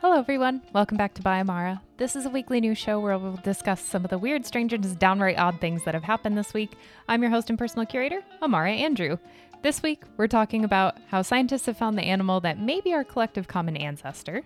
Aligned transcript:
Hello, 0.00 0.16
everyone. 0.18 0.62
Welcome 0.72 0.96
back 0.96 1.12
to 1.12 1.22
By 1.22 1.40
Amara. 1.40 1.82
This 1.98 2.16
is 2.16 2.24
a 2.24 2.30
weekly 2.30 2.58
news 2.58 2.78
show 2.78 2.98
where 2.98 3.18
we'll 3.18 3.36
discuss 3.36 3.82
some 3.82 4.02
of 4.02 4.08
the 4.08 4.16
weird, 4.16 4.46
strange, 4.46 4.72
and 4.72 4.82
just 4.82 4.98
downright 4.98 5.38
odd 5.38 5.60
things 5.60 5.84
that 5.84 5.92
have 5.92 6.04
happened 6.04 6.38
this 6.38 6.54
week. 6.54 6.72
I'm 7.06 7.20
your 7.20 7.30
host 7.30 7.50
and 7.50 7.58
personal 7.58 7.84
curator, 7.84 8.22
Amara 8.40 8.72
Andrew. 8.72 9.18
This 9.60 9.82
week, 9.82 10.04
we're 10.16 10.26
talking 10.26 10.64
about 10.64 10.96
how 11.08 11.20
scientists 11.20 11.66
have 11.66 11.76
found 11.76 11.98
the 11.98 12.02
animal 12.02 12.40
that 12.40 12.58
may 12.58 12.80
be 12.80 12.94
our 12.94 13.04
collective 13.04 13.46
common 13.46 13.76
ancestor. 13.76 14.42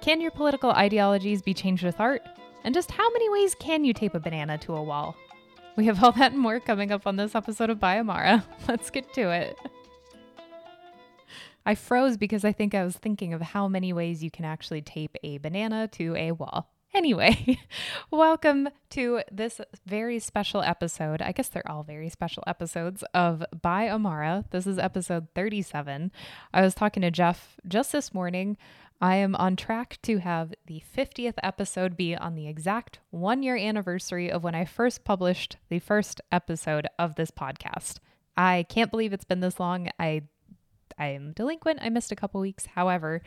Can 0.00 0.20
your 0.20 0.32
political 0.32 0.72
ideologies 0.72 1.40
be 1.40 1.54
changed 1.54 1.84
with 1.84 2.00
art? 2.00 2.22
And 2.64 2.74
just 2.74 2.90
how 2.90 3.08
many 3.12 3.30
ways 3.30 3.54
can 3.60 3.84
you 3.84 3.92
tape 3.92 4.16
a 4.16 4.18
banana 4.18 4.58
to 4.58 4.74
a 4.74 4.82
wall? 4.82 5.14
We 5.76 5.86
have 5.86 6.02
all 6.02 6.10
that 6.12 6.32
and 6.32 6.40
more 6.40 6.58
coming 6.58 6.90
up 6.90 7.06
on 7.06 7.14
this 7.14 7.36
episode 7.36 7.70
of 7.70 7.78
By 7.78 8.00
Amara. 8.00 8.44
Let's 8.68 8.90
get 8.90 9.14
to 9.14 9.30
it. 9.30 9.56
I 11.68 11.74
froze 11.74 12.16
because 12.16 12.44
I 12.44 12.52
think 12.52 12.76
I 12.76 12.84
was 12.84 12.96
thinking 12.96 13.34
of 13.34 13.42
how 13.42 13.66
many 13.66 13.92
ways 13.92 14.22
you 14.22 14.30
can 14.30 14.44
actually 14.44 14.82
tape 14.82 15.16
a 15.24 15.38
banana 15.38 15.88
to 15.88 16.14
a 16.14 16.30
wall. 16.30 16.70
Anyway, 16.94 17.58
welcome 18.12 18.68
to 18.90 19.22
this 19.32 19.60
very 19.84 20.20
special 20.20 20.62
episode. 20.62 21.20
I 21.20 21.32
guess 21.32 21.48
they're 21.48 21.68
all 21.68 21.82
very 21.82 22.08
special 22.08 22.44
episodes 22.46 23.02
of 23.12 23.42
By 23.62 23.90
Amara. 23.90 24.44
This 24.50 24.68
is 24.68 24.78
episode 24.78 25.26
37. 25.34 26.12
I 26.54 26.62
was 26.62 26.72
talking 26.72 27.00
to 27.00 27.10
Jeff 27.10 27.56
just 27.66 27.90
this 27.90 28.14
morning. 28.14 28.56
I 29.00 29.16
am 29.16 29.34
on 29.34 29.56
track 29.56 29.98
to 30.02 30.18
have 30.18 30.54
the 30.66 30.84
50th 30.96 31.34
episode 31.42 31.96
be 31.96 32.14
on 32.14 32.36
the 32.36 32.46
exact 32.46 33.00
one 33.10 33.42
year 33.42 33.56
anniversary 33.56 34.30
of 34.30 34.44
when 34.44 34.54
I 34.54 34.66
first 34.66 35.02
published 35.02 35.56
the 35.68 35.80
first 35.80 36.20
episode 36.30 36.86
of 36.96 37.16
this 37.16 37.32
podcast. 37.32 37.98
I 38.36 38.66
can't 38.68 38.92
believe 38.92 39.12
it's 39.12 39.24
been 39.24 39.40
this 39.40 39.58
long. 39.58 39.88
I 39.98 40.22
I 40.98 41.08
am 41.08 41.32
delinquent. 41.32 41.80
I 41.82 41.88
missed 41.88 42.12
a 42.12 42.16
couple 42.16 42.40
weeks. 42.40 42.66
However, 42.66 43.22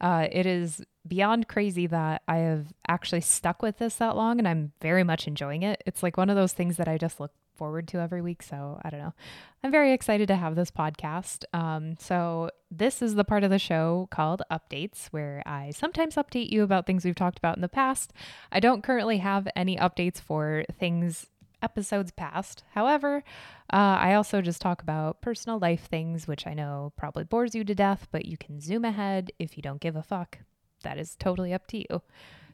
uh, 0.00 0.28
it 0.30 0.46
is 0.46 0.82
beyond 1.06 1.48
crazy 1.48 1.86
that 1.86 2.22
I 2.26 2.38
have 2.38 2.72
actually 2.88 3.20
stuck 3.20 3.62
with 3.62 3.78
this 3.78 3.96
that 3.96 4.16
long 4.16 4.38
and 4.38 4.48
I'm 4.48 4.72
very 4.80 5.04
much 5.04 5.26
enjoying 5.26 5.62
it. 5.62 5.82
It's 5.86 6.02
like 6.02 6.16
one 6.16 6.30
of 6.30 6.36
those 6.36 6.52
things 6.52 6.76
that 6.76 6.88
I 6.88 6.98
just 6.98 7.20
look 7.20 7.32
forward 7.54 7.86
to 7.88 7.98
every 7.98 8.20
week. 8.20 8.42
So 8.42 8.80
I 8.84 8.90
don't 8.90 9.00
know. 9.00 9.14
I'm 9.62 9.70
very 9.70 9.92
excited 9.92 10.28
to 10.28 10.36
have 10.36 10.56
this 10.56 10.70
podcast. 10.70 11.44
Um, 11.52 11.96
so 11.98 12.50
this 12.70 13.00
is 13.00 13.14
the 13.14 13.24
part 13.24 13.44
of 13.44 13.50
the 13.50 13.58
show 13.58 14.08
called 14.10 14.42
Updates, 14.50 15.06
where 15.06 15.42
I 15.46 15.70
sometimes 15.70 16.16
update 16.16 16.50
you 16.50 16.62
about 16.62 16.86
things 16.86 17.04
we've 17.04 17.14
talked 17.14 17.38
about 17.38 17.56
in 17.56 17.62
the 17.62 17.68
past. 17.68 18.12
I 18.52 18.60
don't 18.60 18.82
currently 18.82 19.18
have 19.18 19.48
any 19.56 19.76
updates 19.76 20.20
for 20.20 20.64
things 20.78 21.26
episodes 21.64 22.12
past. 22.12 22.62
However, 22.72 23.24
uh, 23.72 23.96
I 23.98 24.14
also 24.14 24.42
just 24.42 24.60
talk 24.60 24.82
about 24.82 25.22
personal 25.22 25.58
life 25.58 25.86
things, 25.86 26.28
which 26.28 26.46
I 26.46 26.54
know 26.54 26.92
probably 26.96 27.24
bores 27.24 27.54
you 27.54 27.64
to 27.64 27.74
death, 27.74 28.06
but 28.12 28.26
you 28.26 28.36
can 28.36 28.60
zoom 28.60 28.84
ahead 28.84 29.32
if 29.38 29.56
you 29.56 29.62
don't 29.62 29.80
give 29.80 29.96
a 29.96 30.02
fuck. 30.02 30.38
That 30.82 30.98
is 30.98 31.16
totally 31.16 31.52
up 31.54 31.66
to 31.68 31.78
you. 31.78 32.02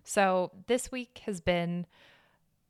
So 0.04 0.52
this 0.68 0.90
week 0.90 1.22
has 1.26 1.40
been 1.40 1.86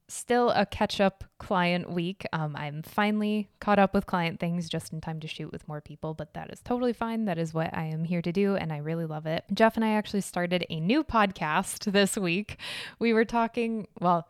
still 0.08 0.50
a 0.50 0.66
catch 0.66 1.00
up 1.00 1.24
client 1.38 1.91
week. 1.91 2.27
Um, 2.32 2.56
I'm 2.56 2.82
finally 2.82 3.48
caught 3.60 3.78
up 3.78 3.94
with 3.94 4.06
client 4.06 4.41
things 4.41 4.69
just 4.69 4.92
in 4.92 5.00
time 5.00 5.20
to 5.20 5.28
shoot 5.28 5.52
with 5.52 5.69
more 5.69 5.80
people, 5.80 6.14
but 6.14 6.34
that 6.34 6.50
is 6.50 6.60
totally 6.60 6.92
fine. 6.92 7.27
That 7.27 7.38
is 7.38 7.54
what 7.54 7.77
I 7.77 7.84
am 7.84 8.04
here 8.04 8.22
to 8.22 8.32
do, 8.32 8.56
and 8.56 8.72
I 8.72 8.78
really 8.78 9.06
love 9.06 9.27
it. 9.27 9.44
Jeff 9.54 9.77
and 9.77 9.84
I 9.84 9.91
actually 9.91 10.22
started 10.22 10.66
a 10.69 10.80
new 10.80 11.04
podcast 11.04 11.92
this 11.92 12.16
week. 12.16 12.58
We 12.98 13.12
were 13.12 13.25
talking, 13.25 13.86
well, 14.00 14.28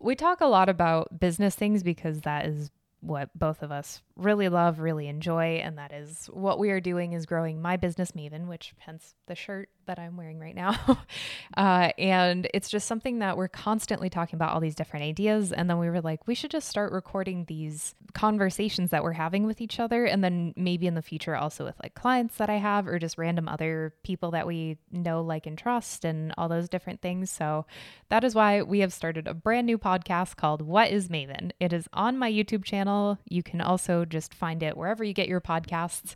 we 0.00 0.14
talk 0.16 0.40
a 0.40 0.46
lot 0.46 0.68
about 0.68 1.20
business 1.20 1.54
things 1.54 1.82
because 1.82 2.22
that 2.22 2.46
is 2.46 2.70
what 3.00 3.30
both 3.38 3.62
of 3.62 3.70
us 3.70 4.02
really 4.20 4.48
love, 4.48 4.80
really 4.80 5.08
enjoy, 5.08 5.60
and 5.64 5.78
that 5.78 5.92
is 5.92 6.28
what 6.32 6.58
we 6.58 6.70
are 6.70 6.80
doing 6.80 7.12
is 7.12 7.26
growing 7.26 7.60
my 7.60 7.76
business 7.76 8.12
Maven, 8.12 8.46
which 8.46 8.74
hence 8.78 9.14
the 9.26 9.34
shirt 9.34 9.68
that 9.90 9.98
I'm 9.98 10.16
wearing 10.16 10.38
right 10.38 10.54
now. 10.54 10.76
uh, 11.56 11.90
and 11.98 12.48
it's 12.54 12.68
just 12.68 12.86
something 12.86 13.18
that 13.18 13.36
we're 13.36 13.48
constantly 13.48 14.08
talking 14.08 14.36
about 14.36 14.52
all 14.52 14.60
these 14.60 14.76
different 14.76 15.04
ideas. 15.04 15.52
And 15.52 15.68
then 15.68 15.78
we 15.78 15.90
were 15.90 16.00
like, 16.00 16.28
we 16.28 16.34
should 16.36 16.52
just 16.52 16.68
start 16.68 16.92
recording 16.92 17.44
these 17.46 17.96
conversations 18.14 18.90
that 18.90 19.02
we're 19.02 19.12
having 19.12 19.46
with 19.46 19.60
each 19.60 19.80
other. 19.80 20.04
And 20.04 20.22
then 20.22 20.54
maybe 20.56 20.86
in 20.86 20.94
the 20.94 21.02
future, 21.02 21.34
also 21.34 21.64
with 21.64 21.74
like 21.82 21.94
clients 21.94 22.36
that 22.36 22.48
I 22.48 22.56
have 22.56 22.86
or 22.86 23.00
just 23.00 23.18
random 23.18 23.48
other 23.48 23.92
people 24.04 24.30
that 24.30 24.46
we 24.46 24.78
know, 24.92 25.22
like, 25.22 25.46
and 25.46 25.58
trust, 25.58 26.04
and 26.04 26.32
all 26.38 26.48
those 26.48 26.68
different 26.68 27.02
things. 27.02 27.30
So 27.30 27.66
that 28.10 28.22
is 28.22 28.34
why 28.34 28.62
we 28.62 28.80
have 28.80 28.92
started 28.92 29.26
a 29.26 29.34
brand 29.34 29.66
new 29.66 29.78
podcast 29.78 30.36
called 30.36 30.62
What 30.62 30.90
is 30.90 31.08
Maven? 31.08 31.50
It 31.58 31.72
is 31.72 31.88
on 31.92 32.16
my 32.16 32.30
YouTube 32.30 32.64
channel. 32.64 33.18
You 33.28 33.42
can 33.42 33.60
also 33.60 34.04
just 34.10 34.34
find 34.34 34.62
it 34.62 34.76
wherever 34.76 35.04
you 35.04 35.12
get 35.12 35.28
your 35.28 35.40
podcasts. 35.40 36.14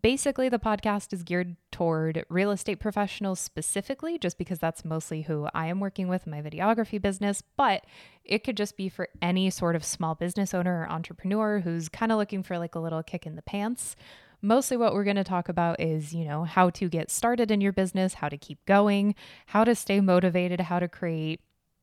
Basically, 0.00 0.48
the 0.48 0.58
podcast 0.58 1.12
is 1.12 1.22
geared 1.22 1.56
toward 1.70 2.24
real 2.30 2.50
estate 2.50 2.80
professionals 2.80 3.40
specifically, 3.40 4.18
just 4.18 4.38
because 4.38 4.58
that's 4.58 4.86
mostly 4.86 5.22
who 5.22 5.48
I 5.52 5.66
am 5.66 5.80
working 5.80 6.08
with 6.08 6.26
in 6.26 6.30
my 6.30 6.40
videography 6.40 7.00
business. 7.00 7.42
But 7.58 7.84
it 8.24 8.42
could 8.42 8.56
just 8.56 8.76
be 8.76 8.88
for 8.88 9.08
any 9.20 9.50
sort 9.50 9.76
of 9.76 9.84
small 9.84 10.14
business 10.14 10.54
owner 10.54 10.80
or 10.80 10.90
entrepreneur 10.90 11.60
who's 11.60 11.90
kind 11.90 12.10
of 12.10 12.16
looking 12.16 12.42
for 12.42 12.58
like 12.58 12.74
a 12.74 12.80
little 12.80 13.02
kick 13.02 13.26
in 13.26 13.36
the 13.36 13.42
pants. 13.42 13.94
Mostly, 14.40 14.78
what 14.78 14.94
we're 14.94 15.04
going 15.04 15.16
to 15.16 15.24
talk 15.24 15.50
about 15.50 15.78
is, 15.78 16.14
you 16.14 16.24
know, 16.24 16.44
how 16.44 16.70
to 16.70 16.88
get 16.88 17.10
started 17.10 17.50
in 17.50 17.60
your 17.60 17.72
business, 17.72 18.14
how 18.14 18.30
to 18.30 18.38
keep 18.38 18.64
going, 18.64 19.14
how 19.46 19.62
to 19.62 19.74
stay 19.74 20.00
motivated, 20.00 20.60
how 20.60 20.78
to 20.78 20.88
create 20.88 21.40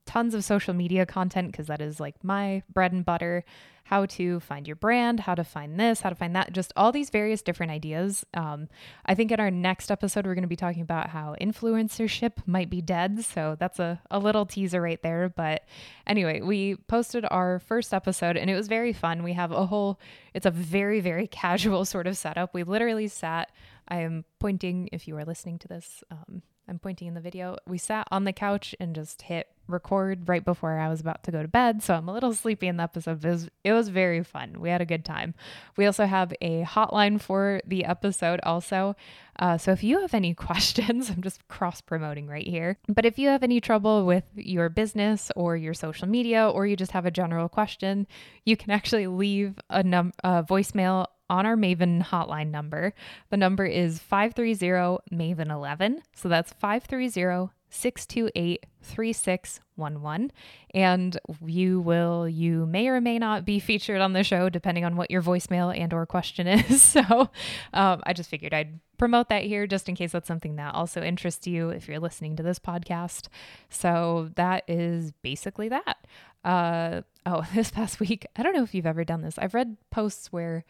tons 0.10 0.34
of 0.34 0.44
social 0.44 0.74
media 0.74 1.06
content 1.06 1.52
because 1.52 1.68
that 1.68 1.80
is 1.80 2.00
like 2.00 2.16
my 2.24 2.64
bread 2.74 2.92
and 2.92 3.06
butter. 3.06 3.46
How 3.90 4.06
to 4.06 4.40
find 4.40 4.68
your 4.68 4.76
brand, 4.76 5.22
how 5.22 5.34
to 5.34 5.44
find 5.44 5.80
this, 5.80 6.02
how 6.02 6.10
to 6.10 6.16
find 6.16 6.36
that, 6.36 6.54
just 6.54 6.72
all 6.76 6.92
these 6.92 7.10
various 7.10 7.42
different 7.42 7.72
ideas. 7.72 8.24
Um, 8.36 8.70
I 9.04 9.16
think 9.16 9.32
in 9.32 9.40
our 9.40 9.50
next 9.50 9.90
episode, 9.90 10.28
we're 10.28 10.36
going 10.36 10.44
to 10.44 10.48
be 10.48 10.56
talking 10.56 10.84
about 10.84 11.10
how 11.10 11.36
influencership 11.42 12.34
might 12.46 12.70
be 12.70 12.84
dead. 12.84 13.26
So 13.26 13.58
that's 13.60 13.80
a, 13.80 14.00
a 14.12 14.20
little 14.20 14.46
teaser 14.46 14.80
right 14.80 15.02
there. 15.02 15.28
But 15.28 15.64
anyway, 16.06 16.42
we 16.42 16.76
posted 16.76 17.26
our 17.32 17.58
first 17.58 17.92
episode 17.92 18.38
and 18.38 18.48
it 18.48 18.56
was 18.56 18.68
very 18.68 18.94
fun. 18.94 19.24
We 19.24 19.34
have 19.34 19.52
a 19.52 19.66
whole, 19.66 20.00
it's 20.36 20.46
a 20.46 20.52
very, 20.52 21.00
very 21.00 21.26
casual 21.42 21.84
sort 21.84 22.06
of 22.06 22.16
setup. 22.16 22.54
We 22.54 22.62
literally 22.62 23.08
sat, 23.08 23.52
I 23.88 24.02
am 24.02 24.24
pointing 24.38 24.90
if 24.92 25.08
you 25.08 25.18
are 25.18 25.26
listening 25.26 25.58
to 25.58 25.68
this. 25.68 26.04
Um, 26.12 26.44
I'm 26.69 26.80
pointing 26.80 27.07
in 27.07 27.16
the 27.16 27.22
video. 27.22 27.57
We 27.68 27.80
sat 27.80 28.07
on 28.12 28.25
the 28.25 28.34
couch 28.34 28.75
and 28.80 28.94
just 28.94 29.24
hit 29.24 29.47
record 29.68 30.28
right 30.28 30.44
before 30.44 30.78
I 30.80 30.88
was 30.90 31.00
about 31.00 31.24
to 31.24 31.31
go 31.31 31.41
to 31.41 31.47
bed. 31.47 31.84
So 31.84 31.94
I'm 31.94 32.07
a 32.07 32.13
little 32.13 32.34
sleepy 32.34 32.68
in 32.68 32.78
the 32.78 32.84
episode. 32.84 33.24
It 33.24 33.30
was, 33.30 33.50
it 33.63 33.74
was 33.74 33.90
very 33.90 34.24
fun. 34.24 34.59
We 34.59 34.69
had 34.69 34.81
a 34.81 34.85
good 34.85 35.06
time. 35.06 35.34
We 35.78 35.85
also 35.85 36.06
have 36.06 36.34
a 36.41 36.63
hotline 36.63 37.22
for 37.22 37.62
the 37.66 37.85
episode, 37.85 38.40
also. 38.44 38.96
Uh, 39.38 39.57
so 39.57 39.72
if 39.72 39.84
you 39.84 40.02
have 40.02 40.13
any 40.13 40.34
questions, 40.35 41.09
I'm 41.09 41.22
just 41.22 41.47
cross 41.47 41.81
promoting 41.81 42.28
right 42.28 42.47
here. 42.47 42.78
But 42.88 43.06
if 43.06 43.18
you 43.18 43.30
have 43.30 43.44
any 43.44 43.62
trouble 43.62 44.06
with 44.06 44.25
your 44.36 44.69
business 44.69 45.31
or 45.36 45.56
your 45.56 45.74
social 45.74 46.07
media, 46.07 46.50
or 46.50 46.68
you 46.68 46.75
just 46.75 46.91
have 46.91 47.06
a 47.06 47.12
general 47.12 47.50
question, 47.50 48.07
you 48.46 48.57
can 48.57 48.72
actually 48.72 49.07
leave 49.07 49.59
a, 49.69 49.84
num- 49.84 50.13
a 50.24 50.44
voicemail 50.44 51.07
on 51.30 51.46
our 51.46 51.56
Maven 51.56 52.04
hotline 52.04 52.52
number. 52.52 52.94
The 53.30 53.38
number 53.38 53.66
is 53.66 54.00
530 54.00 55.00
Maven 55.16 55.52
11. 55.52 56.02
So 56.16 56.30
that's 56.30 56.54
530 56.54 57.52
628 57.70 58.66
3611 58.82 60.32
and 60.74 61.20
you 61.46 61.82
will 61.82 62.28
you 62.28 62.66
may 62.66 62.88
or 62.88 63.00
may 63.02 63.20
not 63.20 63.46
be 63.46 63.60
featured 63.60 64.02
on 64.02 64.14
the 64.14 64.24
show 64.24 64.50
depending 64.50 64.86
on 64.86 64.96
what 64.96 65.12
your 65.12 65.22
voicemail 65.22 65.78
and 65.78 65.94
or 65.94 66.06
question 66.06 66.48
is. 66.48 66.82
So 66.82 67.30
um, 67.74 68.02
i 68.04 68.14
just 68.14 68.30
figured 68.30 68.54
i'd 68.54 68.80
promote 68.98 69.30
that 69.30 69.44
here 69.44 69.68
just 69.68 69.88
in 69.88 69.96
case 69.96 70.12
that's 70.12 70.28
something 70.28 70.56
that 70.56 70.74
also 70.74 71.02
interests 71.02 71.46
you 71.48 71.70
if 71.70 71.88
you're 71.88 72.00
listening 72.00 72.36
to 72.36 72.44
this 72.44 72.60
podcast. 72.60 73.28
So 73.70 74.30
that 74.36 74.64
is 74.68 75.12
basically 75.22 75.70
that. 75.70 76.08
Uh, 76.44 77.02
oh 77.26 77.46
this 77.54 77.70
past 77.70 78.00
week 78.00 78.26
i 78.38 78.44
don't 78.44 78.56
know 78.56 78.64
if 78.64 78.74
you've 78.74 78.86
ever 78.86 79.04
done 79.04 79.22
this. 79.22 79.38
I've 79.38 79.54
read 79.54 79.78
posts 79.92 80.32
where 80.32 80.66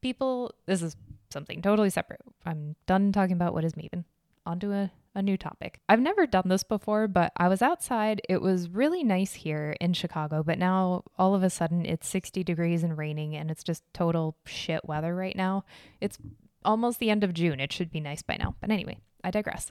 people, 0.00 0.54
this 0.66 0.82
is 0.82 0.96
something 1.30 1.62
totally 1.62 1.90
separate. 1.90 2.20
I'm 2.44 2.76
done 2.86 3.12
talking 3.12 3.34
about 3.34 3.54
what 3.54 3.64
is 3.64 3.74
Maven. 3.74 4.04
Onto 4.46 4.72
a, 4.72 4.90
a 5.14 5.22
new 5.22 5.36
topic. 5.36 5.80
I've 5.88 6.00
never 6.00 6.26
done 6.26 6.48
this 6.48 6.62
before, 6.62 7.06
but 7.06 7.30
I 7.36 7.48
was 7.48 7.60
outside. 7.60 8.22
It 8.28 8.40
was 8.40 8.70
really 8.70 9.04
nice 9.04 9.34
here 9.34 9.76
in 9.80 9.92
Chicago, 9.92 10.42
but 10.42 10.58
now 10.58 11.04
all 11.18 11.34
of 11.34 11.42
a 11.42 11.50
sudden 11.50 11.84
it's 11.84 12.08
60 12.08 12.42
degrees 12.42 12.82
and 12.82 12.96
raining 12.96 13.36
and 13.36 13.50
it's 13.50 13.62
just 13.62 13.82
total 13.92 14.36
shit 14.46 14.84
weather 14.84 15.14
right 15.14 15.36
now. 15.36 15.64
It's 16.00 16.18
almost 16.64 16.98
the 16.98 17.10
end 17.10 17.22
of 17.22 17.34
June. 17.34 17.60
It 17.60 17.70
should 17.70 17.92
be 17.92 18.00
nice 18.00 18.22
by 18.22 18.38
now. 18.38 18.56
But 18.60 18.70
anyway, 18.70 18.98
I 19.22 19.30
digress 19.30 19.70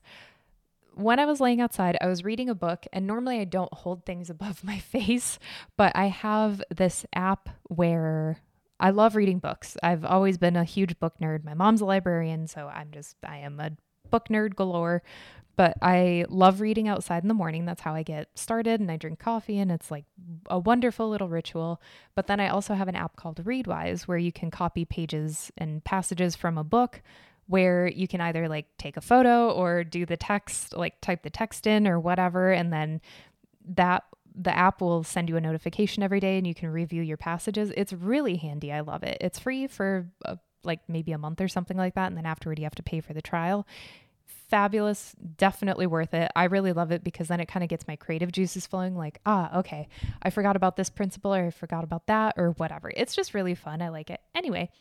when 1.00 1.20
I 1.20 1.26
was 1.26 1.40
laying 1.40 1.62
outside, 1.62 1.98
I 2.02 2.08
was 2.08 2.26
reading 2.26 2.50
a 2.50 2.56
book, 2.56 2.86
and 2.92 3.08
normally 3.08 3.40
I 3.40 3.46
don't 3.46 3.74
hold 3.74 4.06
things 4.06 4.30
above 4.30 4.64
my 4.64 4.80
face, 4.80 5.40
but 5.78 5.92
I 5.96 6.08
have 6.08 6.62
this 6.70 7.06
app 7.16 7.50
where 7.64 8.42
I 8.80 8.92
love 8.92 9.16
reading 9.16 9.40
books. 9.40 9.78
I've 9.84 10.06
always 10.06 10.38
been 10.38 10.56
a 10.56 10.64
huge 10.64 11.00
book 11.00 11.16
nerd. 11.22 11.44
My 11.44 11.54
mom's 11.54 11.82
a 11.82 11.86
librarian, 11.86 12.48
so 12.48 12.68
I'm 12.68 12.92
just, 12.92 13.18
I 13.28 13.40
am 13.40 13.60
a 13.60 13.72
book 14.10 14.30
nerd 14.30 14.56
galore. 14.56 15.04
But 15.56 15.76
I 15.82 16.24
love 16.30 16.62
reading 16.62 16.88
outside 16.88 17.22
in 17.22 17.28
the 17.28 17.34
morning. 17.34 17.66
That's 17.66 17.82
how 17.82 17.94
I 17.94 18.02
get 18.02 18.30
started. 18.36 18.80
And 18.80 18.90
I 18.90 18.96
drink 18.96 19.20
coffee, 19.20 19.60
and 19.60 19.70
it's 19.70 19.92
like 19.92 20.06
a 20.50 20.58
wonderful 20.58 21.10
little 21.10 21.28
ritual. 21.28 21.82
But 22.16 22.28
then 22.28 22.40
I 22.40 22.48
also 22.48 22.76
have 22.76 22.88
an 22.88 22.96
app 22.96 23.18
called 23.18 23.44
Readwise 23.44 24.04
where 24.04 24.18
you 24.18 24.32
can 24.32 24.52
copy 24.52 24.86
pages 24.86 25.52
and 25.58 25.84
passages 25.84 26.38
from 26.38 26.58
a 26.58 26.64
book 26.64 27.02
where 27.48 27.88
you 27.88 28.08
can 28.08 28.22
either 28.22 28.48
like 28.48 28.68
take 28.78 28.96
a 28.96 29.02
photo 29.02 29.50
or 29.50 29.84
do 29.84 30.06
the 30.06 30.16
text, 30.16 30.78
like 30.78 31.02
type 31.02 31.24
the 31.24 31.30
text 31.30 31.68
in 31.68 31.88
or 31.88 32.00
whatever, 32.00 32.52
and 32.52 32.72
then 32.72 33.02
that 33.76 34.06
the 34.42 34.56
app 34.56 34.80
will 34.80 35.04
send 35.04 35.28
you 35.28 35.36
a 35.36 35.42
notification 35.42 36.02
every 36.02 36.22
day 36.22 36.38
and 36.38 36.48
you 36.48 36.56
can 36.56 36.70
review 36.70 37.02
your 37.02 37.18
passages. 37.18 37.74
It's 37.76 37.92
really 37.92 38.38
handy. 38.38 38.72
I 38.72 38.80
love 38.80 39.04
it. 39.04 39.18
It's 39.20 39.38
free 39.38 39.68
for 39.68 40.08
uh, 40.24 40.38
like 40.64 40.80
maybe 40.88 41.12
a 41.12 41.18
month 41.18 41.42
or 41.42 41.50
something 41.50 41.76
like 41.76 41.96
that. 41.96 42.08
And 42.08 42.18
then 42.18 42.26
afterward, 42.26 42.58
you 42.58 42.66
have 42.66 42.76
to 42.76 42.84
pay 42.84 43.02
for 43.02 43.14
the 43.14 43.22
trial. 43.22 43.68
Fabulous. 44.50 45.14
Definitely 45.38 45.88
worth 45.88 46.14
it. 46.14 46.32
I 46.38 46.46
really 46.46 46.72
love 46.72 46.92
it 46.92 47.04
because 47.04 47.28
then 47.28 47.42
it 47.42 47.50
kind 47.50 47.64
of 47.64 47.70
gets 47.70 47.88
my 47.88 47.98
creative 47.98 48.32
juices 48.32 48.66
flowing 48.66 48.96
like, 48.96 49.20
ah, 49.26 49.60
okay, 49.60 49.90
I 50.24 50.30
forgot 50.30 50.56
about 50.56 50.78
this 50.78 50.90
principle 50.90 51.36
or 51.36 51.48
I 51.48 51.52
forgot 51.52 51.84
about 51.84 52.08
that 52.08 52.36
or 52.38 52.52
whatever. 52.52 52.92
It's 52.96 53.16
just 53.16 53.34
really 53.34 53.56
fun. 53.56 53.82
I 53.82 53.90
like 53.90 54.10
it. 54.10 54.22
Anyway, 54.34 54.72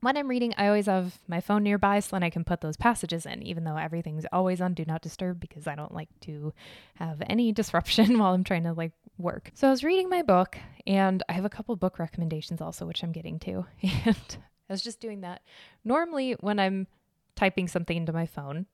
when 0.00 0.16
I'm 0.16 0.28
reading, 0.28 0.54
I 0.56 0.66
always 0.66 0.86
have 0.86 1.18
my 1.28 1.40
phone 1.40 1.62
nearby 1.62 2.00
so 2.00 2.16
then 2.16 2.22
I 2.22 2.30
can 2.30 2.44
put 2.44 2.60
those 2.60 2.76
passages 2.76 3.26
in, 3.26 3.42
even 3.42 3.64
though 3.64 3.76
everything's 3.76 4.26
always 4.32 4.60
on 4.60 4.74
do 4.74 4.84
not 4.86 5.02
disturb 5.02 5.40
because 5.40 5.66
I 5.66 5.74
don't 5.74 5.94
like 5.94 6.08
to 6.22 6.52
have 6.96 7.22
any 7.28 7.52
disruption 7.60 8.18
while 8.18 8.34
I'm 8.34 8.44
trying 8.44 8.64
to 8.64 8.72
like 8.72 8.92
work. 9.18 9.50
So 9.54 9.68
I 9.68 9.70
was 9.70 9.84
reading 9.84 10.08
my 10.08 10.22
book 10.22 10.58
and 10.86 11.22
I 11.28 11.34
have 11.34 11.44
a 11.44 11.50
couple 11.50 11.74
book 11.76 11.98
recommendations 11.98 12.60
also, 12.60 12.86
which 12.86 13.02
I'm 13.02 13.12
getting 13.12 13.38
to. 13.40 13.66
And 14.06 14.38
I 14.68 14.72
was 14.72 14.82
just 14.82 15.00
doing 15.00 15.22
that. 15.22 15.42
Normally, 15.84 16.34
when 16.34 16.60
I'm 16.60 16.86
typing 17.34 17.66
something 17.66 17.96
into 17.96 18.12
my 18.12 18.24
phone, 18.24 18.66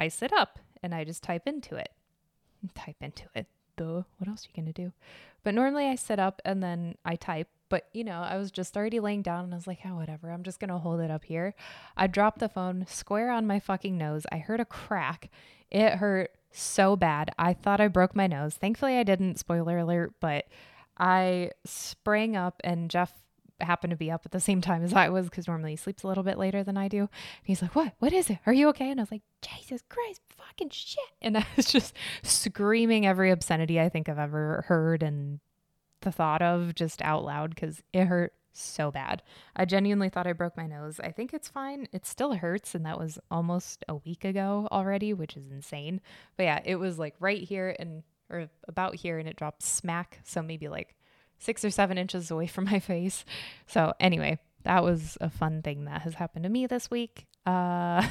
I 0.00 0.08
sit 0.08 0.32
up 0.32 0.58
and 0.82 0.94
I 0.94 1.04
just 1.04 1.22
type 1.22 1.46
into 1.46 1.76
it. 1.76 1.90
Type 2.74 2.96
into 3.02 3.24
it. 3.34 3.46
Duh. 3.76 4.02
What 4.16 4.28
else 4.28 4.46
are 4.46 4.48
you 4.48 4.62
going 4.62 4.72
to 4.72 4.82
do? 4.82 4.92
But 5.42 5.54
normally 5.54 5.86
I 5.86 5.94
sit 5.94 6.18
up 6.18 6.40
and 6.44 6.62
then 6.62 6.96
I 7.04 7.16
type 7.16 7.48
but, 7.70 7.88
you 7.94 8.04
know, 8.04 8.20
I 8.20 8.36
was 8.36 8.50
just 8.50 8.76
already 8.76 9.00
laying 9.00 9.22
down 9.22 9.44
and 9.44 9.54
I 9.54 9.56
was 9.56 9.66
like, 9.66 9.78
oh, 9.86 9.94
whatever. 9.94 10.30
I'm 10.30 10.42
just 10.42 10.60
going 10.60 10.68
to 10.68 10.78
hold 10.78 11.00
it 11.00 11.10
up 11.10 11.24
here. 11.24 11.54
I 11.96 12.06
dropped 12.06 12.40
the 12.40 12.48
phone 12.48 12.84
square 12.86 13.30
on 13.30 13.46
my 13.46 13.58
fucking 13.58 13.96
nose. 13.96 14.26
I 14.30 14.38
heard 14.38 14.60
a 14.60 14.66
crack. 14.66 15.30
It 15.70 15.94
hurt 15.94 16.32
so 16.50 16.96
bad. 16.96 17.30
I 17.38 17.54
thought 17.54 17.80
I 17.80 17.88
broke 17.88 18.14
my 18.14 18.26
nose. 18.26 18.54
Thankfully, 18.54 18.98
I 18.98 19.04
didn't. 19.04 19.38
Spoiler 19.38 19.78
alert. 19.78 20.14
But 20.20 20.46
I 20.98 21.52
sprang 21.64 22.36
up 22.36 22.60
and 22.62 22.90
Jeff 22.90 23.12
happened 23.60 23.90
to 23.90 23.96
be 23.96 24.10
up 24.10 24.22
at 24.24 24.32
the 24.32 24.40
same 24.40 24.60
time 24.60 24.82
as 24.82 24.92
I 24.92 25.08
was 25.08 25.26
because 25.26 25.46
normally 25.46 25.72
he 25.72 25.76
sleeps 25.76 26.02
a 26.02 26.08
little 26.08 26.24
bit 26.24 26.38
later 26.38 26.62
than 26.62 26.76
I 26.76 26.88
do. 26.88 27.00
And 27.00 27.08
he's 27.44 27.62
like, 27.62 27.74
What? 27.74 27.94
What 27.98 28.12
is 28.12 28.30
it? 28.30 28.38
Are 28.46 28.52
you 28.52 28.68
okay? 28.68 28.90
And 28.90 29.00
I 29.00 29.02
was 29.02 29.10
like, 29.10 29.22
Jesus 29.42 29.82
Christ, 29.88 30.20
fucking 30.36 30.70
shit. 30.70 30.98
And 31.22 31.38
I 31.38 31.46
was 31.56 31.66
just 31.66 31.94
screaming 32.22 33.06
every 33.06 33.30
obscenity 33.30 33.80
I 33.80 33.88
think 33.88 34.08
I've 34.08 34.18
ever 34.18 34.64
heard 34.66 35.02
and 35.02 35.40
the 36.02 36.12
thought 36.12 36.42
of 36.42 36.74
just 36.74 37.02
out 37.02 37.24
loud 37.24 37.54
because 37.54 37.82
it 37.92 38.06
hurt 38.06 38.32
so 38.52 38.90
bad. 38.90 39.22
I 39.54 39.64
genuinely 39.64 40.08
thought 40.08 40.26
I 40.26 40.32
broke 40.32 40.56
my 40.56 40.66
nose. 40.66 41.00
I 41.00 41.10
think 41.10 41.32
it's 41.32 41.48
fine. 41.48 41.88
It 41.92 42.06
still 42.06 42.34
hurts, 42.34 42.74
and 42.74 42.84
that 42.86 42.98
was 42.98 43.18
almost 43.30 43.84
a 43.88 43.96
week 43.96 44.24
ago 44.24 44.68
already, 44.70 45.12
which 45.12 45.36
is 45.36 45.50
insane. 45.50 46.00
But 46.36 46.44
yeah, 46.44 46.60
it 46.64 46.76
was 46.76 46.98
like 46.98 47.14
right 47.20 47.42
here 47.42 47.74
and 47.78 48.02
or 48.28 48.48
about 48.68 48.94
here, 48.96 49.18
and 49.18 49.28
it 49.28 49.36
dropped 49.36 49.62
smack. 49.62 50.20
So 50.24 50.42
maybe 50.42 50.68
like 50.68 50.94
six 51.38 51.64
or 51.64 51.70
seven 51.70 51.98
inches 51.98 52.30
away 52.30 52.46
from 52.46 52.64
my 52.64 52.78
face. 52.80 53.24
So 53.66 53.92
anyway, 54.00 54.38
that 54.64 54.84
was 54.84 55.16
a 55.20 55.30
fun 55.30 55.62
thing 55.62 55.84
that 55.84 56.02
has 56.02 56.14
happened 56.14 56.44
to 56.44 56.50
me 56.50 56.66
this 56.66 56.90
week. 56.90 57.26
Uh, 57.46 58.06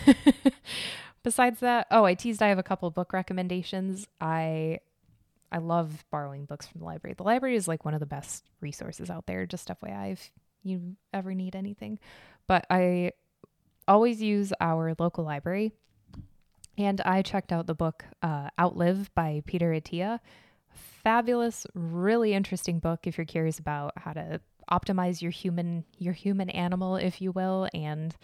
besides 1.24 1.60
that, 1.60 1.88
oh, 1.92 2.06
I 2.06 2.16
teased 2.16 2.42
I 2.42 2.48
have 2.48 2.60
a 2.60 2.64
couple 2.64 2.90
book 2.92 3.14
recommendations. 3.14 4.08
I 4.20 4.80
I 5.52 5.58
love 5.58 6.06
borrowing 6.12 6.46
books 6.46 6.68
from 6.68 6.80
the 6.80 6.86
library. 6.86 7.16
The 7.16 7.24
library 7.24 7.56
is 7.56 7.68
like 7.68 7.86
one 7.86 7.94
of 7.94 8.00
the 8.00 8.06
best 8.06 8.46
resources 8.62 9.10
out 9.10 9.26
there, 9.26 9.46
just 9.46 9.68
FYI, 9.68 10.14
if 10.14 10.32
you 10.64 10.96
ever 11.14 11.34
need 11.34 11.56
anything. 11.56 12.00
But 12.48 12.66
I 12.70 13.14
always 13.88 14.22
use 14.22 14.54
our 14.60 14.96
local 14.98 15.24
library. 15.24 15.74
And 16.78 17.02
I 17.02 17.22
checked 17.24 17.52
out 17.52 17.68
the 17.68 17.76
book 17.76 18.06
uh, 18.22 18.50
Outlive 18.60 19.14
by 19.14 19.44
Peter 19.46 19.72
Attia. 19.72 20.20
Fabulous, 21.04 21.68
really 21.74 22.34
interesting 22.34 22.80
book 22.80 23.06
if 23.06 23.18
you're 23.18 23.26
curious 23.26 23.60
about 23.60 23.94
how 23.98 24.14
to 24.14 24.40
optimize 24.72 25.22
your 25.22 25.32
human 25.32 25.84
your 25.98 26.14
human 26.14 26.50
animal, 26.50 26.96
if 26.96 27.22
you 27.22 27.32
will, 27.32 27.68
and 27.74 28.16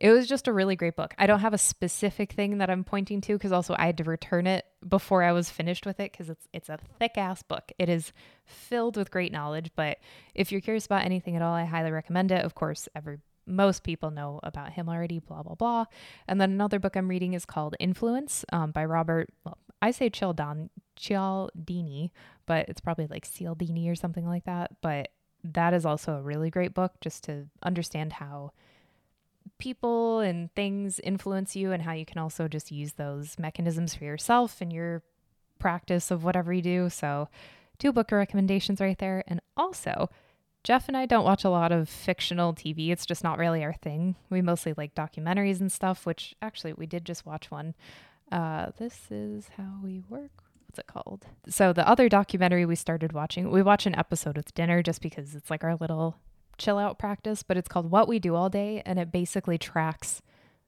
it 0.00 0.10
was 0.10 0.26
just 0.26 0.46
a 0.46 0.52
really 0.52 0.76
great 0.76 0.96
book. 0.96 1.14
I 1.18 1.26
don't 1.26 1.40
have 1.40 1.54
a 1.54 1.58
specific 1.58 2.32
thing 2.32 2.58
that 2.58 2.70
I'm 2.70 2.84
pointing 2.84 3.20
to 3.22 3.32
because 3.32 3.52
also 3.52 3.74
I 3.78 3.86
had 3.86 3.98
to 3.98 4.04
return 4.04 4.46
it 4.46 4.64
before 4.86 5.22
I 5.22 5.32
was 5.32 5.50
finished 5.50 5.84
with 5.84 5.98
it 5.98 6.12
because 6.12 6.30
it's 6.30 6.46
it's 6.52 6.68
a 6.68 6.78
thick 6.98 7.18
ass 7.18 7.42
book. 7.42 7.72
It 7.78 7.88
is 7.88 8.12
filled 8.44 8.96
with 8.96 9.10
great 9.10 9.32
knowledge, 9.32 9.70
but 9.74 9.98
if 10.34 10.52
you're 10.52 10.60
curious 10.60 10.86
about 10.86 11.04
anything 11.04 11.36
at 11.36 11.42
all, 11.42 11.54
I 11.54 11.64
highly 11.64 11.90
recommend 11.90 12.30
it. 12.30 12.44
Of 12.44 12.54
course, 12.54 12.88
every 12.94 13.18
most 13.48 13.82
people 13.82 14.10
know 14.10 14.40
about 14.42 14.72
him 14.72 14.88
already, 14.88 15.18
blah, 15.18 15.42
blah, 15.42 15.54
blah. 15.54 15.86
And 16.28 16.40
then 16.40 16.52
another 16.52 16.78
book 16.78 16.96
I'm 16.96 17.08
reading 17.08 17.32
is 17.32 17.46
called 17.46 17.74
Influence 17.80 18.44
um, 18.52 18.70
by 18.72 18.84
Robert, 18.84 19.30
well, 19.44 19.56
I 19.80 19.90
say 19.90 20.10
Cialdon, 20.10 20.70
Cialdini, 20.96 22.12
but 22.46 22.68
it's 22.68 22.80
probably 22.80 23.06
like 23.06 23.26
Cialdini 23.30 23.88
or 23.88 23.94
something 23.94 24.26
like 24.26 24.44
that. 24.44 24.72
But 24.82 25.08
that 25.44 25.72
is 25.72 25.86
also 25.86 26.14
a 26.14 26.22
really 26.22 26.50
great 26.50 26.74
book 26.74 26.92
just 27.00 27.24
to 27.24 27.46
understand 27.62 28.12
how 28.12 28.52
people 29.58 30.20
and 30.20 30.52
things 30.54 31.00
influence 31.00 31.56
you 31.56 31.72
and 31.72 31.82
how 31.82 31.92
you 31.92 32.04
can 32.04 32.18
also 32.18 32.48
just 32.48 32.70
use 32.70 32.94
those 32.94 33.38
mechanisms 33.38 33.94
for 33.94 34.04
yourself 34.04 34.60
and 34.60 34.72
your 34.72 35.02
practice 35.58 36.10
of 36.10 36.24
whatever 36.24 36.52
you 36.52 36.62
do. 36.62 36.88
So, 36.90 37.28
two 37.78 37.92
book 37.92 38.10
recommendations 38.12 38.80
right 38.80 38.98
there. 38.98 39.24
And 39.26 39.40
also, 39.56 40.10
Jeff 40.64 40.88
and 40.88 40.96
I 40.96 41.06
don't 41.06 41.24
watch 41.24 41.44
a 41.44 41.50
lot 41.50 41.72
of 41.72 41.88
fictional 41.88 42.52
TV. 42.52 42.90
It's 42.90 43.06
just 43.06 43.24
not 43.24 43.38
really 43.38 43.64
our 43.64 43.72
thing. 43.72 44.16
We 44.30 44.42
mostly 44.42 44.74
like 44.76 44.94
documentaries 44.94 45.60
and 45.60 45.70
stuff, 45.70 46.04
which 46.04 46.34
actually 46.42 46.72
we 46.72 46.86
did 46.86 47.04
just 47.04 47.24
watch 47.24 47.50
one. 47.50 47.74
Uh, 48.30 48.66
this 48.78 49.10
is 49.10 49.48
how 49.56 49.78
we 49.82 50.02
work. 50.08 50.30
What's 50.66 50.78
it 50.78 50.86
called? 50.86 51.26
So 51.48 51.72
the 51.72 51.88
other 51.88 52.08
documentary 52.08 52.66
we 52.66 52.74
started 52.74 53.12
watching, 53.12 53.50
we 53.50 53.62
watch 53.62 53.86
an 53.86 53.94
episode 53.94 54.36
with 54.36 54.54
dinner 54.54 54.82
just 54.82 55.00
because 55.00 55.34
it's 55.34 55.48
like 55.48 55.64
our 55.64 55.76
little 55.76 56.18
chill 56.58 56.78
out 56.78 56.98
practice, 56.98 57.42
but 57.42 57.56
it's 57.56 57.68
called 57.68 57.90
What 57.90 58.08
We 58.08 58.18
Do 58.18 58.34
All 58.34 58.50
Day. 58.50 58.82
And 58.84 58.98
it 58.98 59.10
basically 59.10 59.58
tracks 59.58 60.22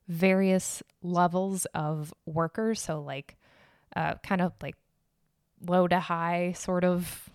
various 0.08 0.82
levels 1.02 1.66
of 1.66 2.14
workers. 2.26 2.81
So, 2.81 3.00
like, 3.00 3.37
uh, 3.94 4.14
kind 4.22 4.40
of 4.40 4.52
like 4.62 4.76
low 5.66 5.87
to 5.88 6.00
high 6.00 6.52
sort 6.52 6.84
of 6.84 7.28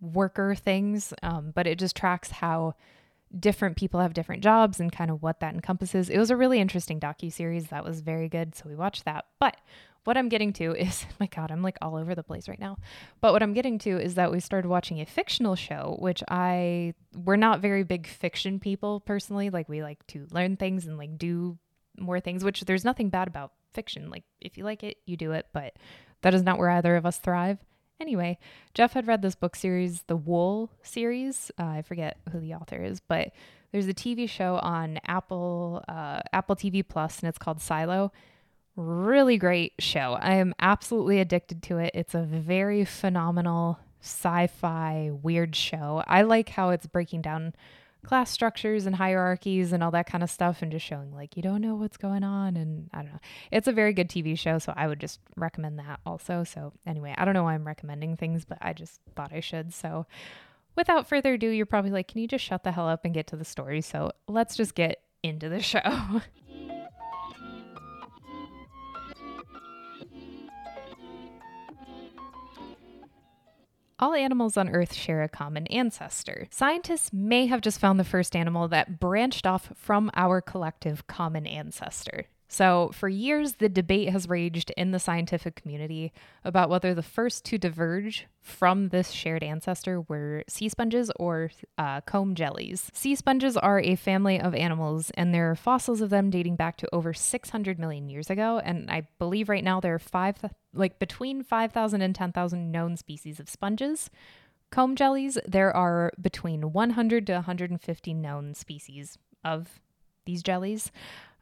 worker 0.00 0.54
things. 0.54 1.12
Um, 1.22 1.52
but 1.54 1.66
it 1.66 1.78
just 1.78 1.96
tracks 1.96 2.30
how 2.30 2.74
different 3.36 3.76
people 3.76 4.00
have 4.00 4.14
different 4.14 4.42
jobs 4.42 4.80
and 4.80 4.92
kind 4.92 5.10
of 5.10 5.22
what 5.22 5.40
that 5.40 5.54
encompasses. 5.54 6.08
It 6.08 6.18
was 6.18 6.30
a 6.30 6.36
really 6.36 6.60
interesting 6.60 7.00
docu 7.00 7.32
series 7.32 7.68
that 7.68 7.84
was 7.84 8.00
very 8.00 8.28
good, 8.28 8.54
so 8.54 8.64
we 8.68 8.74
watched 8.74 9.04
that. 9.04 9.26
But 9.38 9.56
what 10.04 10.16
I'm 10.16 10.28
getting 10.28 10.52
to 10.54 10.74
is, 10.78 11.06
my 11.20 11.26
God, 11.26 11.50
I'm 11.50 11.62
like 11.62 11.76
all 11.82 11.96
over 11.96 12.14
the 12.14 12.22
place 12.22 12.48
right 12.48 12.58
now. 12.58 12.78
But 13.20 13.32
what 13.32 13.42
I'm 13.42 13.52
getting 13.52 13.78
to 13.80 13.98
is 13.98 14.14
that 14.14 14.32
we 14.32 14.40
started 14.40 14.68
watching 14.68 15.00
a 15.00 15.06
fictional 15.06 15.56
show, 15.56 15.96
which 15.98 16.22
I, 16.28 16.94
we're 17.14 17.36
not 17.36 17.60
very 17.60 17.82
big 17.82 18.06
fiction 18.06 18.60
people 18.60 19.00
personally. 19.00 19.50
Like 19.50 19.68
we 19.68 19.82
like 19.82 20.06
to 20.08 20.26
learn 20.30 20.56
things 20.56 20.86
and 20.86 20.96
like 20.96 21.18
do 21.18 21.58
more 21.98 22.20
things, 22.20 22.44
which 22.44 22.62
there's 22.62 22.84
nothing 22.84 23.10
bad 23.10 23.28
about 23.28 23.52
fiction. 23.74 24.10
Like 24.10 24.24
if 24.40 24.56
you 24.56 24.64
like 24.64 24.82
it, 24.82 24.98
you 25.06 25.16
do 25.16 25.32
it, 25.32 25.46
but 25.52 25.74
that 26.22 26.34
is 26.34 26.42
not 26.42 26.58
where 26.58 26.70
either 26.70 26.96
of 26.96 27.06
us 27.06 27.18
thrive. 27.18 27.58
Anyway, 28.00 28.38
Jeff 28.74 28.92
had 28.92 29.06
read 29.06 29.22
this 29.22 29.34
book 29.34 29.56
series, 29.56 30.02
the 30.02 30.16
Wool 30.16 30.70
series. 30.82 31.50
Uh, 31.58 31.64
I 31.64 31.82
forget 31.82 32.18
who 32.30 32.38
the 32.38 32.54
author 32.54 32.82
is, 32.82 33.00
but 33.00 33.32
there's 33.72 33.88
a 33.88 33.94
TV 33.94 34.28
show 34.28 34.56
on 34.62 34.98
Apple 35.06 35.84
uh, 35.88 36.20
Apple 36.32 36.56
TV 36.56 36.86
Plus, 36.86 37.20
and 37.20 37.28
it's 37.28 37.38
called 37.38 37.60
Silo 37.60 38.12
really 38.78 39.36
great 39.36 39.72
show. 39.78 40.16
I 40.20 40.34
am 40.34 40.54
absolutely 40.60 41.20
addicted 41.20 41.62
to 41.64 41.78
it. 41.78 41.90
It's 41.94 42.14
a 42.14 42.22
very 42.22 42.84
phenomenal 42.84 43.78
sci 44.00 44.46
fi 44.46 45.10
weird 45.10 45.56
show. 45.56 46.04
I 46.06 46.22
like 46.22 46.50
how 46.50 46.70
it's 46.70 46.86
breaking 46.86 47.22
down 47.22 47.54
class 48.04 48.30
structures 48.30 48.86
and 48.86 48.96
hierarchies 48.96 49.72
and 49.72 49.82
all 49.82 49.90
that 49.90 50.06
kind 50.06 50.22
of 50.22 50.30
stuff 50.30 50.62
and 50.62 50.70
just 50.70 50.86
showing 50.86 51.14
like 51.14 51.36
you 51.36 51.42
don't 51.42 51.60
know 51.60 51.74
what's 51.74 51.96
going 51.96 52.24
on 52.24 52.56
and 52.56 52.88
I 52.92 53.02
don't 53.02 53.12
know. 53.12 53.20
It's 53.50 53.68
a 53.68 53.72
very 53.72 53.92
good 53.92 54.08
TV 54.08 54.38
show, 54.38 54.58
so 54.58 54.72
I 54.76 54.86
would 54.86 55.00
just 55.00 55.20
recommend 55.36 55.78
that 55.78 56.00
also. 56.06 56.44
So 56.44 56.72
anyway, 56.86 57.14
I 57.16 57.24
don't 57.24 57.34
know 57.34 57.44
why 57.44 57.54
I'm 57.54 57.66
recommending 57.66 58.16
things, 58.16 58.44
but 58.44 58.58
I 58.60 58.72
just 58.72 59.00
thought 59.16 59.32
I 59.32 59.40
should. 59.40 59.74
So 59.74 60.06
without 60.76 61.08
further 61.08 61.34
ado, 61.34 61.48
you're 61.48 61.66
probably 61.66 61.90
like, 61.90 62.08
can 62.08 62.20
you 62.20 62.28
just 62.28 62.44
shut 62.44 62.64
the 62.64 62.72
hell 62.72 62.88
up 62.88 63.04
and 63.04 63.12
get 63.12 63.26
to 63.28 63.36
the 63.36 63.44
story? 63.44 63.80
So 63.80 64.12
let's 64.28 64.56
just 64.56 64.74
get 64.74 65.02
into 65.22 65.48
the 65.48 65.60
show. 65.62 66.22
All 73.98 74.14
animals 74.14 74.56
on 74.56 74.68
Earth 74.68 74.94
share 74.94 75.22
a 75.22 75.28
common 75.28 75.66
ancestor. 75.68 76.46
Scientists 76.50 77.12
may 77.12 77.46
have 77.46 77.60
just 77.60 77.80
found 77.80 77.98
the 77.98 78.04
first 78.04 78.36
animal 78.36 78.68
that 78.68 79.00
branched 79.00 79.46
off 79.46 79.72
from 79.74 80.10
our 80.14 80.40
collective 80.40 81.06
common 81.06 81.46
ancestor. 81.46 82.26
So, 82.50 82.90
for 82.94 83.10
years, 83.10 83.54
the 83.54 83.68
debate 83.68 84.08
has 84.08 84.26
raged 84.26 84.72
in 84.74 84.90
the 84.90 84.98
scientific 84.98 85.54
community 85.54 86.12
about 86.42 86.70
whether 86.70 86.94
the 86.94 87.02
first 87.02 87.44
to 87.46 87.58
diverge 87.58 88.26
from 88.40 88.88
this 88.88 89.10
shared 89.10 89.42
ancestor 89.42 90.00
were 90.00 90.44
sea 90.48 90.70
sponges 90.70 91.10
or 91.16 91.50
uh, 91.76 92.00
comb 92.00 92.34
jellies. 92.34 92.90
Sea 92.94 93.14
sponges 93.14 93.58
are 93.58 93.80
a 93.80 93.96
family 93.96 94.40
of 94.40 94.54
animals, 94.54 95.10
and 95.10 95.34
there 95.34 95.50
are 95.50 95.54
fossils 95.54 96.00
of 96.00 96.08
them 96.08 96.30
dating 96.30 96.56
back 96.56 96.78
to 96.78 96.88
over 96.90 97.12
600 97.12 97.78
million 97.78 98.08
years 98.08 98.30
ago. 98.30 98.62
And 98.64 98.90
I 98.90 99.06
believe 99.18 99.50
right 99.50 99.64
now 99.64 99.78
there 99.78 99.94
are 99.94 99.98
five, 99.98 100.38
like 100.72 100.98
between 100.98 101.42
5,000 101.42 102.00
and 102.00 102.14
10,000 102.14 102.72
known 102.72 102.96
species 102.96 103.38
of 103.38 103.50
sponges. 103.50 104.08
Comb 104.70 104.96
jellies, 104.96 105.36
there 105.46 105.74
are 105.76 106.12
between 106.18 106.72
100 106.72 107.26
to 107.26 107.34
150 107.34 108.14
known 108.14 108.54
species 108.54 109.18
of 109.44 109.80
these 110.24 110.42
jellies 110.42 110.92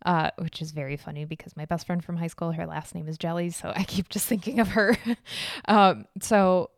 uh, 0.04 0.30
which 0.38 0.60
is 0.60 0.72
very 0.72 0.96
funny 0.96 1.24
because 1.24 1.56
my 1.56 1.64
best 1.64 1.86
friend 1.86 2.04
from 2.04 2.16
high 2.16 2.26
school, 2.26 2.52
her 2.52 2.66
last 2.66 2.94
name 2.94 3.08
is 3.08 3.18
Jelly, 3.18 3.50
so 3.50 3.72
I 3.74 3.84
keep 3.84 4.08
just 4.08 4.26
thinking 4.26 4.60
of 4.60 4.68
her. 4.68 4.96
um, 5.68 6.06
so 6.20 6.70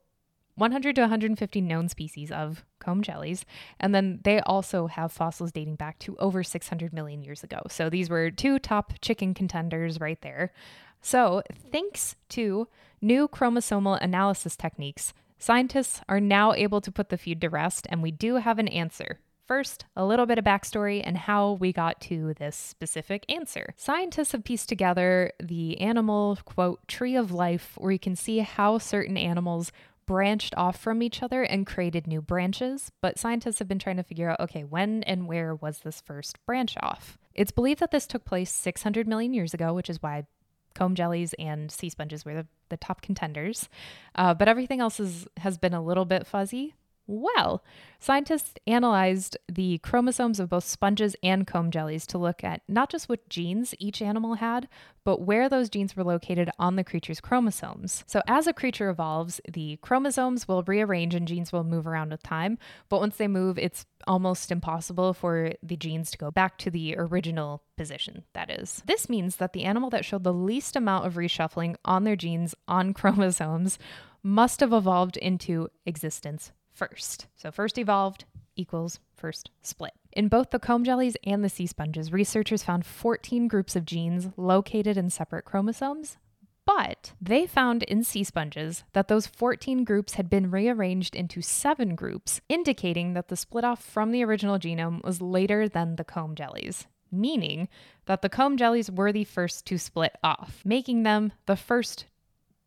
100 0.59 0.97
to 0.97 1.03
150 1.03 1.61
known 1.61 1.89
species 1.89 2.33
of 2.33 2.65
comb 2.81 3.03
jellies. 3.03 3.45
And 3.79 3.95
then 3.95 4.21
they 4.25 4.41
also 4.41 4.89
have 4.89 5.13
fossils 5.13 5.53
dating 5.53 5.77
back 5.77 5.99
to 6.01 6.17
over 6.17 6.43
600 6.43 6.93
million 6.93 7.23
years 7.23 7.45
ago. 7.45 7.61
So 7.69 7.89
these 7.89 8.11
were 8.11 8.31
two 8.31 8.59
top 8.59 8.95
chicken 9.01 9.35
contenders 9.35 10.01
right 10.01 10.21
there. 10.21 10.53
So, 11.01 11.43
thanks 11.71 12.17
to 12.31 12.67
new 13.01 13.29
chromosomal 13.29 14.03
analysis 14.03 14.57
techniques, 14.57 15.15
scientists 15.39 16.01
are 16.09 16.19
now 16.21 16.53
able 16.53 16.81
to 16.81 16.91
put 16.91 17.09
the 17.09 17.17
feud 17.17 17.41
to 17.43 17.49
rest, 17.49 17.87
and 17.89 18.03
we 18.03 18.11
do 18.11 18.37
have 18.37 18.59
an 18.59 18.67
answer 18.67 19.21
First, 19.49 19.87
a 19.97 20.05
little 20.05 20.27
bit 20.27 20.37
of 20.37 20.45
backstory 20.45 21.01
and 21.03 21.17
how 21.17 21.53
we 21.53 21.73
got 21.73 22.03
to 22.03 22.35
this 22.35 22.55
specific 22.55 23.25
answer. 23.31 23.73
Scientists 23.79 24.33
have 24.33 24.45
pieced 24.45 24.69
together 24.69 25.33
the 25.43 25.81
animal, 25.81 26.39
quote, 26.45 26.87
tree 26.87 27.17
of 27.17 27.33
life, 27.33 27.73
where 27.79 27.91
you 27.91 27.99
can 27.99 28.15
see 28.15 28.41
how 28.41 28.77
certain 28.77 29.17
animals 29.17 29.73
branched 30.05 30.55
off 30.59 30.79
from 30.79 31.03
each 31.03 31.23
other 31.23 31.45
and 31.45 31.67
created 31.67 32.07
new 32.07 32.21
branches, 32.21 32.93
but 33.01 33.19
scientists 33.19 33.59
have 33.59 33.69
been 33.69 33.79
trying 33.79 33.97
to 33.97 34.03
figure 34.03 34.29
out 34.29 34.41
okay, 34.41 34.65
when 34.65 35.03
and 35.05 35.27
where 35.27 35.55
was 35.55 35.79
this 35.79 36.03
first 36.03 36.45
branch 36.45 36.77
off? 36.81 37.17
It's 37.35 37.51
believed 37.51 37.81
that 37.81 37.91
this 37.91 38.07
took 38.07 38.27
place 38.27 38.53
600 38.53 39.09
million 39.09 39.33
years 39.33 39.55
ago, 39.55 39.73
which 39.73 39.89
is 39.89 40.03
why 40.03 40.27
comb 40.75 40.95
jellies 40.95 41.35
and 41.39 41.71
sea 41.73 41.89
sponges 41.89 42.25
were 42.25 42.35
the, 42.35 42.47
the 42.69 42.77
top 42.77 43.01
contenders. 43.01 43.71
Uh, 44.15 44.35
but 44.35 44.49
everything 44.49 44.81
else 44.81 45.01
is, 45.01 45.27
has 45.39 45.57
been 45.57 45.75
a 45.75 45.83
little 45.83 46.05
bit 46.05 46.27
fuzzy. 46.27 46.75
Well, 47.11 47.65
scientists 47.99 48.53
analyzed 48.67 49.39
the 49.51 49.79
chromosomes 49.79 50.39
of 50.39 50.51
both 50.51 50.65
sponges 50.65 51.17
and 51.23 51.47
comb 51.47 51.71
jellies 51.71 52.07
to 52.09 52.19
look 52.19 52.45
at 52.45 52.61
not 52.69 52.91
just 52.91 53.09
what 53.09 53.31
genes 53.31 53.75
each 53.79 54.03
animal 54.03 54.35
had, 54.35 54.69
but 55.05 55.23
where 55.23 55.49
those 55.49 55.71
genes 55.71 55.97
were 55.97 56.05
located 56.05 56.51
on 56.59 56.77
the 56.77 56.85
creature's 56.85 57.23
chromosomes. 57.23 58.05
So, 58.07 58.21
as 58.29 58.47
a 58.47 58.53
creature 58.53 58.91
evolves, 58.91 59.41
the 59.51 59.79
chromosomes 59.81 60.47
will 60.47 60.63
rearrange 60.65 61.15
and 61.15 61.27
genes 61.27 61.51
will 61.51 61.65
move 61.65 61.87
around 61.87 62.11
with 62.11 62.23
time. 62.23 62.59
But 62.91 63.01
once 63.01 63.17
they 63.17 63.27
move, 63.27 63.59
it's 63.59 63.87
almost 64.07 64.53
impossible 64.53 65.15
for 65.15 65.55
the 65.63 65.79
genes 65.79 66.11
to 66.11 66.19
go 66.19 66.31
back 66.31 66.59
to 66.59 66.71
the 66.71 66.95
original 66.99 67.63
position, 67.79 68.25
that 68.35 68.51
is. 68.51 68.83
This 68.85 69.09
means 69.09 69.37
that 69.37 69.55
the 69.55 69.65
animal 69.65 69.89
that 69.91 70.05
showed 70.05 70.25
the 70.25 70.35
least 70.35 70.77
amount 70.77 71.07
of 71.07 71.15
reshuffling 71.15 71.77
on 71.87 72.05
their 72.05 72.17
genes 72.17 72.55
on 72.69 72.93
chromosomes 72.93 73.79
must 74.23 74.61
have 74.61 74.75
evolved 74.75 75.17
into 75.17 75.71
existence 75.87 76.53
first. 76.79 77.27
So 77.37 77.51
first 77.51 77.77
evolved 77.77 78.25
equals 78.57 79.01
first 79.15 79.51
split. 79.63 79.93
In 80.13 80.29
both 80.29 80.51
the 80.51 80.59
comb 80.59 80.85
jellies 80.85 81.17
and 81.25 81.45
the 81.45 81.49
sea 81.49 81.67
sponges, 81.67 82.13
researchers 82.13 82.63
found 82.63 82.87
14 82.87 83.49
groups 83.49 83.77
of 83.77 83.85
genes 83.85 84.29
located 84.37 84.97
in 84.97 85.11
separate 85.11 85.45
chromosomes. 85.45 86.17
But 86.65 87.13
they 87.21 87.47
found 87.47 87.83
in 87.85 88.05
sea 88.05 88.25
sponges 88.25 88.85
that 88.93 89.09
those 89.09 89.27
14 89.27 89.85
groups 89.85 90.15
had 90.15 90.29
been 90.29 90.51
rearranged 90.51 91.17
into 91.17 91.41
seven 91.41 91.95
groups, 91.95 92.43
indicating 92.49 93.15
that 93.15 93.29
the 93.29 93.37
split 93.37 93.65
off 93.65 93.83
from 93.83 94.13
the 94.13 94.23
original 94.23 94.59
genome 94.59 95.03
was 95.03 95.23
later 95.23 95.67
than 95.67 95.97
the 95.97 96.05
comb 96.05 96.35
jellies, 96.35 96.87
meaning 97.11 97.69
that 98.05 98.21
the 98.21 98.29
comb 98.29 98.59
jellies 98.59 98.91
were 98.91 99.13
the 99.13 99.25
first 99.25 99.65
to 99.67 99.79
split 99.79 100.15
off, 100.23 100.61
making 100.63 101.05
them 101.05 101.33
the 101.47 101.57
first 101.57 102.05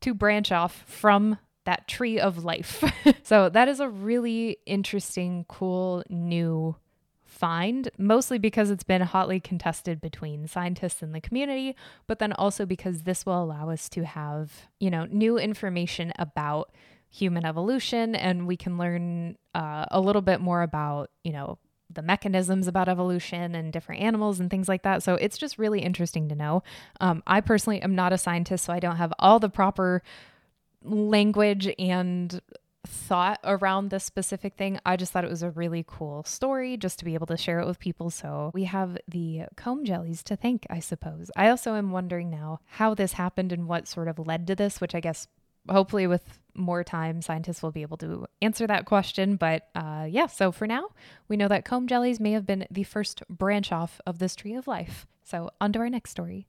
to 0.02 0.16
branch 0.16 0.52
off 0.52 0.84
from 0.88 1.38
that 1.66 1.88
tree 1.88 2.20
of 2.20 2.44
life. 2.44 2.84
so 3.24 3.50
that 3.50 3.68
is 3.68 3.80
a 3.80 3.90
really 3.90 4.58
interesting, 4.66 5.46
cool 5.48 6.04
new 6.10 6.76
find, 7.24 7.90
mostly 7.98 8.38
because 8.38 8.70
it's 8.70 8.84
been 8.84 9.02
hotly 9.02 9.40
contested 9.40 10.02
between 10.02 10.48
scientists 10.48 11.02
and 11.02 11.16
the 11.16 11.22
community, 11.22 11.76
but 12.06 12.20
then 12.20 12.34
also 12.34 12.66
because 12.66 13.04
this 13.04 13.26
will 13.26 13.42
allow 13.42 13.70
us 13.70 13.90
to 13.90 14.06
have, 14.06 14.70
you 14.80 14.90
know, 14.92 15.06
new 15.06 15.38
information 15.38 16.12
about 16.20 16.72
human 17.10 17.46
evolution 17.46 18.16
and 18.16 18.48
we 18.48 18.56
can 18.56 18.78
learn 18.78 19.38
uh, 19.56 19.86
a 19.92 20.00
little 20.00 20.22
bit 20.22 20.40
more 20.40 20.62
about, 20.62 21.10
you 21.24 21.32
know, 21.32 21.58
the 21.90 22.02
mechanisms 22.02 22.68
about 22.68 22.88
evolution 22.88 23.56
and 23.56 23.74
different 23.74 24.02
animals 24.02 24.40
and 24.40 24.50
things 24.50 24.70
like 24.70 24.84
that. 24.84 25.04
So 25.04 25.16
it's 25.16 25.38
just 25.38 25.58
really 25.58 25.82
interesting 25.82 26.30
to 26.30 26.36
know. 26.36 26.64
Um, 27.00 27.24
I 27.28 27.42
personally 27.42 27.82
am 27.82 27.96
not 27.96 28.14
a 28.14 28.18
scientist, 28.18 28.66
so 28.66 28.74
I 28.74 28.80
don't 28.80 28.96
have 28.98 29.14
all 29.20 29.40
the 29.40 29.50
proper 29.50 30.02
language 30.84 31.74
and 31.78 32.42
thought 32.86 33.40
around 33.44 33.90
this 33.90 34.04
specific 34.04 34.56
thing. 34.56 34.80
I 34.86 34.96
just 34.96 35.12
thought 35.12 35.24
it 35.24 35.30
was 35.30 35.44
a 35.44 35.52
really 35.52 35.86
cool 35.88 36.24
story 36.24 36.78
just 36.78 37.00
to 37.00 37.06
be 37.06 37.14
able 37.14 37.28
to 37.28 37.38
share 37.38 37.60
it 37.60 37.68
with 37.68 37.80
people. 37.80 38.10
So 38.10 38.52
we 38.54 38.64
have 38.66 38.98
the 39.08 39.44
comb 39.56 39.86
jellies 39.86 40.24
to 40.24 40.36
thank, 40.36 40.66
I 40.70 40.80
suppose. 40.80 41.30
I 41.36 41.50
also 41.50 41.76
am 41.76 41.92
wondering 41.92 42.30
now 42.30 42.60
how 42.66 42.94
this 42.94 43.14
happened 43.14 43.52
and 43.52 43.68
what 43.68 43.88
sort 43.88 44.08
of 44.08 44.20
led 44.20 44.48
to 44.48 44.56
this, 44.56 44.82
which 44.82 44.96
I 44.96 45.00
guess 45.00 45.28
hopefully 45.70 46.08
with 46.08 46.40
more 46.56 46.84
time 46.84 47.22
scientists 47.22 47.62
will 47.62 47.72
be 47.72 47.82
able 47.82 47.98
to 47.98 48.26
answer 48.42 48.68
that 48.68 48.86
question 48.86 49.36
but 49.36 49.70
uh, 49.76 50.06
yeah 50.10 50.26
so 50.26 50.52
for 50.52 50.68
now 50.68 50.90
we 51.28 51.38
know 51.38 51.48
that 51.48 51.64
comb 51.64 51.88
jellies 51.88 52.20
may 52.20 52.32
have 52.32 52.46
been 52.46 52.66
the 52.70 52.84
first 52.84 53.24
branch 53.30 53.72
off 53.72 54.02
of 54.06 54.20
this 54.20 54.36
tree 54.36 54.56
of 54.56 54.68
life 54.68 55.06
so 55.24 55.50
on 55.62 55.72
to 55.72 55.80
our 55.80 55.90
next 55.90 56.12
story 56.12 56.48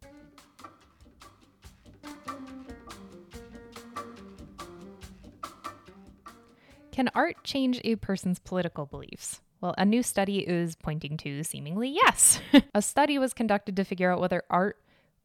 Can 6.93 7.11
art 7.15 7.43
change 7.43 7.81
a 7.85 7.97
person's 7.97 8.39
political 8.39 8.87
beliefs? 8.87 9.41
Well, 9.61 9.75
a 9.79 9.85
new 9.85 10.03
study 10.03 10.41
is 10.41 10.77
pointing 10.77 11.17
to 11.19 11.43
seemingly 11.43 11.89
yes. 11.89 12.41
a 12.75 12.83
study 12.83 13.19
was 13.19 13.33
conducted 13.33 13.77
to 13.77 13.85
figure 13.85 14.13
out 14.13 14.21
whether 14.21 14.43
art 14.51 14.77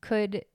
could 0.01 0.45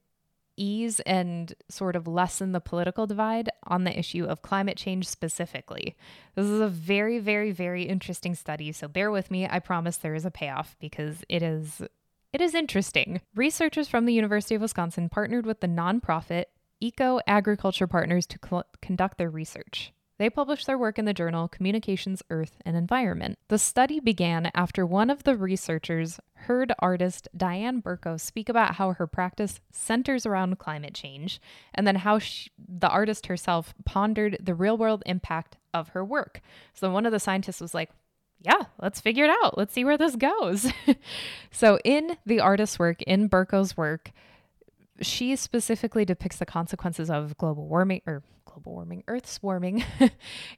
ease 0.57 1.01
and 1.01 1.55
sort 1.69 1.97
of 1.97 2.07
lessen 2.07 2.53
the 2.53 2.61
political 2.61 3.07
divide 3.07 3.49
on 3.65 3.85
the 3.85 3.99
issue 3.99 4.25
of 4.25 4.43
climate 4.43 4.77
change 4.77 5.09
specifically. 5.09 5.97
This 6.35 6.47
is 6.47 6.61
a 6.61 6.69
very, 6.69 7.19
very, 7.19 7.53
very 7.53 7.85
interesting 7.85 8.35
study, 8.35 8.73
so 8.73 8.89
bear 8.89 9.11
with 9.11 9.31
me. 9.31 9.47
I 9.49 9.59
promise 9.59 9.97
there 9.97 10.15
is 10.15 10.25
a 10.25 10.31
payoff 10.31 10.77
because 10.81 11.25
it 11.29 11.43
is 11.43 11.83
it 12.33 12.41
is 12.41 12.55
interesting. 12.55 13.21
Researchers 13.35 13.89
from 13.89 14.07
the 14.07 14.15
University 14.15 14.55
of 14.55 14.63
Wisconsin 14.63 15.11
partnered 15.11 15.45
with 15.45 15.61
the 15.61 15.67
nonprofit 15.67 16.45
Eco 16.81 17.21
Agriculture 17.27 17.87
Partners 17.87 18.27
to 18.27 18.39
cl- 18.43 18.65
conduct 18.81 19.19
their 19.19 19.29
research. 19.29 19.93
They 20.23 20.31
published 20.31 20.69
their 20.69 20.79
work 20.79 21.01
in 21.01 21.05
the 21.05 21.13
journal 21.13 21.49
Communications, 21.49 22.23
Earth, 22.31 22.57
and 22.65 22.77
Environment. 22.77 23.37
The 23.49 23.59
study 23.59 23.99
began 23.99 24.53
after 24.55 24.87
one 24.87 25.11
of 25.11 25.25
the 25.25 25.35
researchers 25.35 26.21
heard 26.35 26.73
artist 26.79 27.27
Diane 27.37 27.83
Burko 27.83 28.21
speak 28.21 28.49
about 28.49 28.77
how 28.77 28.93
her 28.93 29.09
practice 29.09 29.59
centers 29.73 30.25
around 30.25 30.61
climate 30.61 30.95
change, 30.95 31.41
and 31.75 31.89
then 31.89 31.97
how 31.97 32.21
she, 32.21 32.51
the 32.57 32.89
artist 32.89 33.27
herself 33.27 33.75
pondered 33.85 34.37
the 34.41 34.55
real 34.55 34.79
world 34.79 35.03
impact 35.07 35.57
of 35.75 35.89
her 35.89 36.05
work. 36.05 36.41
So 36.73 36.89
one 36.89 37.05
of 37.05 37.11
the 37.11 37.19
scientists 37.19 37.61
was 37.61 37.75
like, 37.75 37.91
yeah, 38.39 38.67
let's 38.81 39.01
figure 39.01 39.25
it 39.25 39.37
out. 39.43 39.59
Let's 39.59 39.75
see 39.75 39.85
where 39.85 39.99
this 39.99 40.15
goes. 40.15 40.73
so, 41.51 41.81
in 41.85 42.17
the 42.25 42.39
artist's 42.39 42.79
work, 42.79 43.03
in 43.03 43.29
Burko's 43.29 43.77
work, 43.77 44.13
she 45.01 45.35
specifically 45.35 46.05
depicts 46.05 46.37
the 46.37 46.47
consequences 46.47 47.11
of 47.11 47.37
global 47.39 47.67
warming 47.67 48.03
or 48.07 48.23
global 48.53 48.73
warming, 48.73 49.05
Earth's 49.09 49.43
warming. 49.43 49.85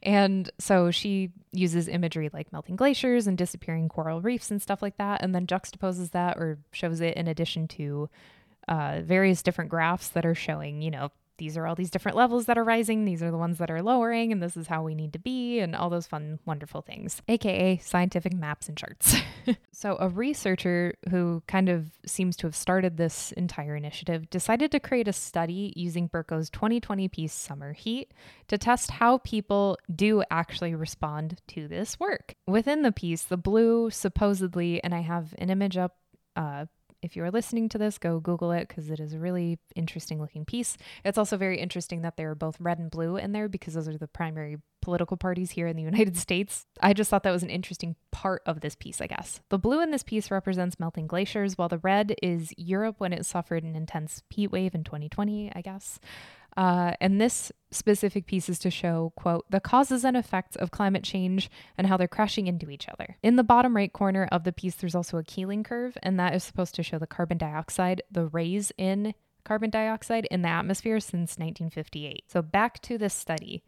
and 0.03 0.49
so 0.59 0.91
she 0.91 1.31
uses 1.51 1.87
imagery 1.87 2.29
like 2.33 2.51
melting 2.51 2.75
glaciers 2.75 3.27
and 3.27 3.37
disappearing 3.37 3.89
coral 3.89 4.21
reefs 4.21 4.51
and 4.51 4.61
stuff 4.61 4.81
like 4.81 4.97
that, 4.97 5.21
and 5.21 5.33
then 5.33 5.47
juxtaposes 5.47 6.11
that 6.11 6.37
or 6.37 6.57
shows 6.71 7.01
it 7.01 7.15
in 7.17 7.27
addition 7.27 7.67
to 7.67 8.09
uh, 8.67 9.01
various 9.03 9.41
different 9.43 9.69
graphs 9.69 10.09
that 10.09 10.25
are 10.25 10.35
showing, 10.35 10.81
you 10.81 10.91
know, 10.91 11.11
these 11.37 11.57
are 11.57 11.67
all 11.67 11.75
these 11.75 11.89
different 11.89 12.17
levels 12.17 12.45
that 12.45 12.57
are 12.57 12.63
rising, 12.63 13.05
these 13.05 13.21
are 13.21 13.31
the 13.31 13.37
ones 13.37 13.57
that 13.57 13.71
are 13.71 13.81
lowering, 13.81 14.31
and 14.31 14.41
this 14.41 14.57
is 14.57 14.67
how 14.67 14.83
we 14.83 14.95
need 14.95 15.13
to 15.13 15.19
be, 15.19 15.59
and 15.59 15.75
all 15.75 15.89
those 15.89 16.07
fun, 16.07 16.39
wonderful 16.45 16.81
things, 16.81 17.21
aka 17.27 17.77
scientific 17.77 18.33
maps 18.33 18.67
and 18.67 18.77
charts. 18.77 19.17
so, 19.71 19.97
a 19.99 20.09
researcher 20.09 20.95
who 21.09 21.43
kind 21.47 21.69
of 21.69 21.91
seems 22.05 22.35
to 22.37 22.47
have 22.47 22.55
started 22.55 22.97
this 22.97 23.31
entire 23.33 23.75
initiative 23.75 24.29
decided 24.29 24.71
to 24.71 24.79
create 24.79 25.07
a 25.07 25.13
study 25.13 25.73
using 25.75 26.07
Burko's 26.07 26.49
2020 26.49 27.07
piece 27.07 27.33
Summer 27.33 27.73
Heat 27.73 28.13
to 28.47 28.57
test 28.57 28.91
how 28.91 29.19
people 29.19 29.77
do 29.93 30.23
actually 30.29 30.75
respond 30.75 31.41
to 31.47 31.67
this 31.67 31.99
work. 31.99 32.35
Within 32.47 32.81
the 32.81 32.91
piece, 32.91 33.23
the 33.23 33.37
blue 33.37 33.89
supposedly, 33.89 34.83
and 34.83 34.93
I 34.93 35.01
have 35.01 35.33
an 35.37 35.49
image 35.49 35.77
up 35.77 35.95
uh, 36.35 36.65
if 37.05 37.15
you 37.15 37.23
are 37.23 37.31
listening 37.31 37.69
to 37.69 37.77
this, 37.77 37.97
go 37.97 38.19
Google 38.19 38.51
it 38.51 38.67
because 38.67 38.89
it 38.89 38.99
is 38.99 39.13
a 39.13 39.19
really 39.19 39.59
interesting 39.75 40.19
looking 40.19 40.43
piece. 40.43 40.77
It's 41.03 41.17
also 41.17 41.37
very 41.37 41.59
interesting 41.59 42.01
that 42.01 42.17
they 42.17 42.23
are 42.23 42.35
both 42.35 42.59
red 42.59 42.79
and 42.79 42.89
blue 42.89 43.15
in 43.15 43.31
there 43.31 43.47
because 43.47 43.75
those 43.75 43.87
are 43.87 43.97
the 43.97 44.07
primary 44.07 44.57
political 44.81 45.17
parties 45.17 45.51
here 45.51 45.67
in 45.67 45.75
the 45.75 45.83
United 45.91 46.17
States. 46.17 46.65
I 46.81 46.93
just 46.93 47.09
thought 47.09 47.23
that 47.23 47.31
was 47.31 47.43
an 47.43 47.49
interesting 47.49 47.95
part 48.11 48.41
of 48.45 48.61
this 48.61 48.75
piece, 48.75 49.01
I 49.01 49.07
guess. 49.07 49.41
The 49.49 49.57
blue 49.57 49.81
in 49.81 49.91
this 49.91 50.03
piece 50.03 50.31
represents 50.31 50.79
melting 50.79 51.07
glaciers, 51.07 51.57
while 51.57 51.69
the 51.69 51.79
red 51.79 52.15
is 52.21 52.53
Europe 52.57 52.95
when 52.97 53.13
it 53.13 53.25
suffered 53.25 53.63
an 53.63 53.75
intense 53.75 54.23
heat 54.29 54.51
wave 54.51 54.75
in 54.75 54.83
2020, 54.83 55.51
I 55.55 55.61
guess. 55.61 55.99
Uh, 56.57 56.93
and 57.01 57.19
this 57.19 57.51
specific 57.71 58.25
piece 58.25 58.47
is 58.47 58.59
to 58.59 58.71
show, 58.71 59.11
quote, 59.15 59.45
the 59.49 59.59
causes 59.59 60.05
and 60.05 60.15
effects 60.15 60.55
of 60.55 60.71
climate 60.71 61.03
change 61.03 61.49
and 61.77 61.87
how 61.87 61.97
they're 61.97 62.07
crashing 62.07 62.47
into 62.47 62.69
each 62.69 62.87
other. 62.87 63.17
In 63.21 63.35
the 63.35 63.43
bottom 63.43 63.75
right 63.75 63.91
corner 63.91 64.27
of 64.31 64.45
the 64.45 64.53
piece, 64.53 64.75
there's 64.75 64.95
also 64.95 65.17
a 65.17 65.23
Keeling 65.23 65.63
curve, 65.63 65.97
and 66.01 66.19
that 66.19 66.33
is 66.33 66.43
supposed 66.43 66.75
to 66.75 66.83
show 66.83 66.97
the 66.97 67.07
carbon 67.07 67.37
dioxide, 67.37 68.01
the 68.09 68.27
raise 68.27 68.71
in 68.77 69.13
carbon 69.43 69.69
dioxide 69.69 70.25
in 70.31 70.41
the 70.41 70.49
atmosphere 70.49 70.99
since 70.99 71.37
1958. 71.37 72.23
So 72.27 72.41
back 72.41 72.81
to 72.83 72.97
this 72.97 73.13
study. 73.13 73.63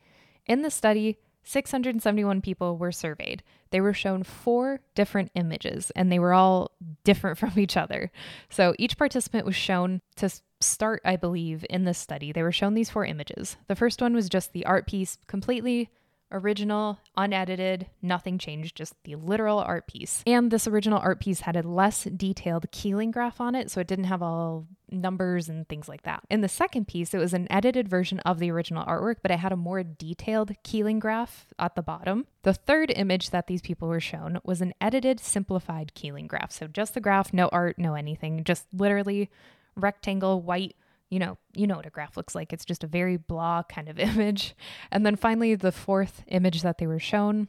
In 0.45 0.61
the 0.61 0.71
study, 0.71 1.17
671 1.47 2.41
people 2.41 2.77
were 2.77 2.91
surveyed. 2.91 3.41
They 3.69 3.79
were 3.79 3.93
shown 3.93 4.23
four 4.23 4.81
different 4.95 5.31
images 5.33 5.91
and 5.95 6.11
they 6.11 6.19
were 6.19 6.33
all 6.33 6.71
different 7.05 7.37
from 7.39 7.53
each 7.57 7.77
other. 7.77 8.11
So 8.49 8.75
each 8.77 8.97
participant 8.97 9.45
was 9.45 9.55
shown 9.55 10.01
to 10.17 10.29
start, 10.59 11.01
I 11.05 11.15
believe, 11.15 11.65
in 11.69 11.85
this 11.85 11.97
study. 11.97 12.31
They 12.33 12.43
were 12.43 12.51
shown 12.51 12.73
these 12.73 12.89
four 12.89 13.05
images. 13.05 13.55
The 13.67 13.75
first 13.75 14.01
one 14.01 14.13
was 14.13 14.27
just 14.27 14.51
the 14.51 14.65
art 14.65 14.87
piece, 14.87 15.17
completely 15.27 15.89
original, 16.31 16.99
unedited, 17.15 17.87
nothing 18.01 18.37
changed, 18.37 18.75
just 18.75 18.93
the 19.03 19.15
literal 19.15 19.59
art 19.59 19.87
piece. 19.87 20.23
And 20.27 20.51
this 20.51 20.67
original 20.67 20.99
art 20.99 21.19
piece 21.19 21.41
had 21.41 21.55
a 21.55 21.67
less 21.67 22.03
detailed 22.03 22.69
Keeling 22.71 23.11
graph 23.11 23.39
on 23.39 23.55
it, 23.55 23.71
so 23.71 23.79
it 23.79 23.87
didn't 23.87 24.05
have 24.05 24.21
all 24.21 24.67
numbers 24.89 25.49
and 25.49 25.67
things 25.67 25.87
like 25.87 26.03
that. 26.03 26.23
In 26.29 26.41
the 26.41 26.49
second 26.49 26.87
piece, 26.87 27.13
it 27.13 27.19
was 27.19 27.33
an 27.33 27.47
edited 27.51 27.87
version 27.87 28.19
of 28.21 28.39
the 28.39 28.51
original 28.51 28.85
artwork, 28.85 29.17
but 29.21 29.31
it 29.31 29.39
had 29.39 29.51
a 29.51 29.57
more 29.57 29.83
detailed 29.83 30.51
Keeling 30.63 30.99
graph 30.99 31.47
at 31.59 31.75
the 31.75 31.81
bottom. 31.81 32.25
The 32.43 32.53
third 32.53 32.91
image 32.95 33.29
that 33.31 33.47
these 33.47 33.61
people 33.61 33.87
were 33.87 33.99
shown 33.99 34.39
was 34.43 34.61
an 34.61 34.73
edited, 34.79 35.19
simplified 35.19 35.93
Keeling 35.93 36.27
graph. 36.27 36.51
So 36.51 36.67
just 36.67 36.93
the 36.93 37.01
graph, 37.01 37.33
no 37.33 37.47
art, 37.49 37.77
no 37.77 37.95
anything, 37.95 38.43
just 38.43 38.65
literally 38.73 39.29
rectangle, 39.75 40.41
white 40.41 40.75
you 41.09 41.19
know, 41.19 41.37
you 41.53 41.67
know 41.67 41.77
what 41.77 41.85
a 41.85 41.89
graph 41.89 42.17
looks 42.17 42.35
like. 42.35 42.51
It's 42.51 42.65
just 42.65 42.83
a 42.83 42.87
very 42.87 43.17
blah 43.17 43.63
kind 43.63 43.89
of 43.89 43.99
image. 43.99 44.55
And 44.91 45.05
then 45.05 45.15
finally, 45.15 45.55
the 45.55 45.71
fourth 45.71 46.23
image 46.27 46.61
that 46.61 46.77
they 46.77 46.87
were 46.87 46.99
shown, 46.99 47.47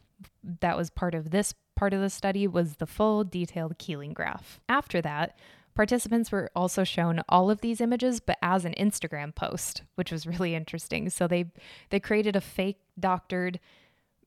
that 0.60 0.76
was 0.76 0.90
part 0.90 1.14
of 1.14 1.30
this 1.30 1.54
part 1.76 1.94
of 1.94 2.00
the 2.00 2.10
study, 2.10 2.46
was 2.46 2.76
the 2.76 2.86
full 2.86 3.24
detailed 3.24 3.78
Keeling 3.78 4.12
graph. 4.12 4.60
After 4.68 5.00
that, 5.02 5.36
participants 5.74 6.32
were 6.32 6.50
also 6.56 6.82
shown 6.82 7.22
all 7.28 7.50
of 7.50 7.60
these 7.60 7.80
images, 7.80 8.20
but 8.20 8.38
as 8.42 8.64
an 8.64 8.74
Instagram 8.78 9.34
post, 9.34 9.82
which 9.94 10.10
was 10.10 10.26
really 10.26 10.54
interesting. 10.54 11.08
So 11.10 11.26
they 11.26 11.52
they 11.90 12.00
created 12.00 12.36
a 12.36 12.40
fake 12.40 12.80
doctored 12.98 13.60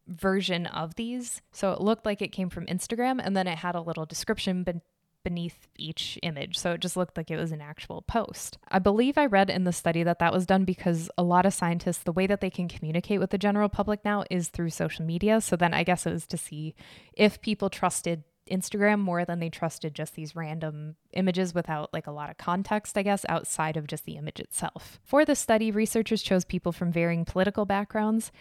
version 0.07 0.65
of 0.65 0.95
these. 0.95 1.41
So 1.51 1.71
it 1.71 1.81
looked 1.81 2.05
like 2.05 2.21
it 2.21 2.31
came 2.31 2.49
from 2.49 2.65
Instagram 2.65 3.21
and 3.23 3.35
then 3.35 3.47
it 3.47 3.59
had 3.59 3.75
a 3.75 3.81
little 3.81 4.05
description 4.05 4.63
but 4.63 4.77
beneath 5.23 5.67
each 5.77 6.17
image. 6.23 6.57
So 6.57 6.71
it 6.73 6.81
just 6.81 6.97
looked 6.97 7.17
like 7.17 7.31
it 7.31 7.37
was 7.37 7.51
an 7.51 7.61
actual 7.61 8.01
post. 8.01 8.57
I 8.69 8.79
believe 8.79 9.17
I 9.17 9.25
read 9.25 9.49
in 9.49 9.63
the 9.63 9.73
study 9.73 10.03
that 10.03 10.19
that 10.19 10.33
was 10.33 10.45
done 10.45 10.65
because 10.65 11.09
a 11.17 11.23
lot 11.23 11.45
of 11.45 11.53
scientists, 11.53 12.03
the 12.03 12.11
way 12.11 12.27
that 12.27 12.41
they 12.41 12.49
can 12.49 12.67
communicate 12.67 13.19
with 13.19 13.29
the 13.29 13.37
general 13.37 13.69
public 13.69 14.03
now 14.03 14.23
is 14.29 14.49
through 14.49 14.69
social 14.69 15.05
media. 15.05 15.41
So 15.41 15.55
then 15.55 15.73
I 15.73 15.83
guess 15.83 16.05
it 16.05 16.13
was 16.13 16.27
to 16.27 16.37
see 16.37 16.75
if 17.13 17.41
people 17.41 17.69
trusted 17.69 18.23
Instagram 18.49 18.99
more 18.99 19.23
than 19.23 19.39
they 19.39 19.49
trusted 19.49 19.95
just 19.95 20.15
these 20.15 20.35
random 20.35 20.95
images 21.13 21.53
without 21.53 21.93
like 21.93 22.07
a 22.07 22.11
lot 22.11 22.29
of 22.29 22.37
context, 22.37 22.97
I 22.97 23.03
guess, 23.03 23.25
outside 23.29 23.77
of 23.77 23.87
just 23.87 24.05
the 24.05 24.17
image 24.17 24.39
itself. 24.39 24.99
For 25.03 25.25
the 25.25 25.35
study, 25.35 25.71
researchers 25.71 26.21
chose 26.21 26.43
people 26.43 26.71
from 26.71 26.91
varying 26.91 27.25
political 27.25 27.65
backgrounds. 27.65 28.31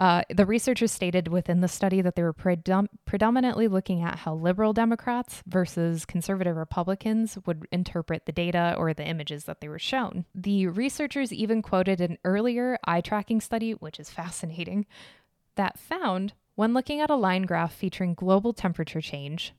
Uh, 0.00 0.22
the 0.34 0.46
researchers 0.46 0.90
stated 0.90 1.28
within 1.28 1.60
the 1.60 1.68
study 1.68 2.00
that 2.00 2.16
they 2.16 2.22
were 2.22 2.32
predom- 2.32 2.88
predominantly 3.04 3.68
looking 3.68 4.02
at 4.02 4.20
how 4.20 4.34
liberal 4.34 4.72
Democrats 4.72 5.42
versus 5.46 6.06
conservative 6.06 6.56
Republicans 6.56 7.36
would 7.44 7.66
interpret 7.70 8.24
the 8.24 8.32
data 8.32 8.74
or 8.78 8.94
the 8.94 9.06
images 9.06 9.44
that 9.44 9.60
they 9.60 9.68
were 9.68 9.78
shown. 9.78 10.24
The 10.34 10.68
researchers 10.68 11.34
even 11.34 11.60
quoted 11.60 12.00
an 12.00 12.16
earlier 12.24 12.78
eye 12.84 13.02
tracking 13.02 13.42
study, 13.42 13.72
which 13.72 14.00
is 14.00 14.08
fascinating, 14.08 14.86
that 15.56 15.78
found 15.78 16.32
when 16.54 16.72
looking 16.72 17.00
at 17.00 17.10
a 17.10 17.16
line 17.16 17.42
graph 17.42 17.74
featuring 17.74 18.14
global 18.14 18.54
temperature 18.54 19.02
change, 19.02 19.52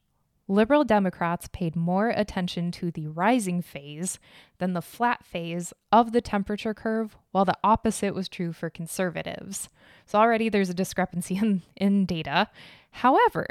Liberal 0.47 0.84
Democrats 0.84 1.47
paid 1.51 1.75
more 1.75 2.10
attention 2.10 2.71
to 2.71 2.91
the 2.91 3.08
rising 3.08 3.62
phase 3.62 4.19
than 4.58 4.73
the 4.73 4.82
flat 4.82 5.23
phase 5.23 5.73
of 5.91 6.12
the 6.12 6.21
temperature 6.21 6.73
curve, 6.73 7.17
while 7.32 7.45
the 7.45 7.58
opposite 7.63 8.13
was 8.13 8.27
true 8.27 8.51
for 8.51 8.69
conservatives. 8.69 9.69
So 10.06 10.19
already 10.19 10.49
there's 10.49 10.69
a 10.69 10.73
discrepancy 10.73 11.38
in, 11.41 11.62
in 11.75 12.06
data. 12.06 12.49
However, 12.91 13.47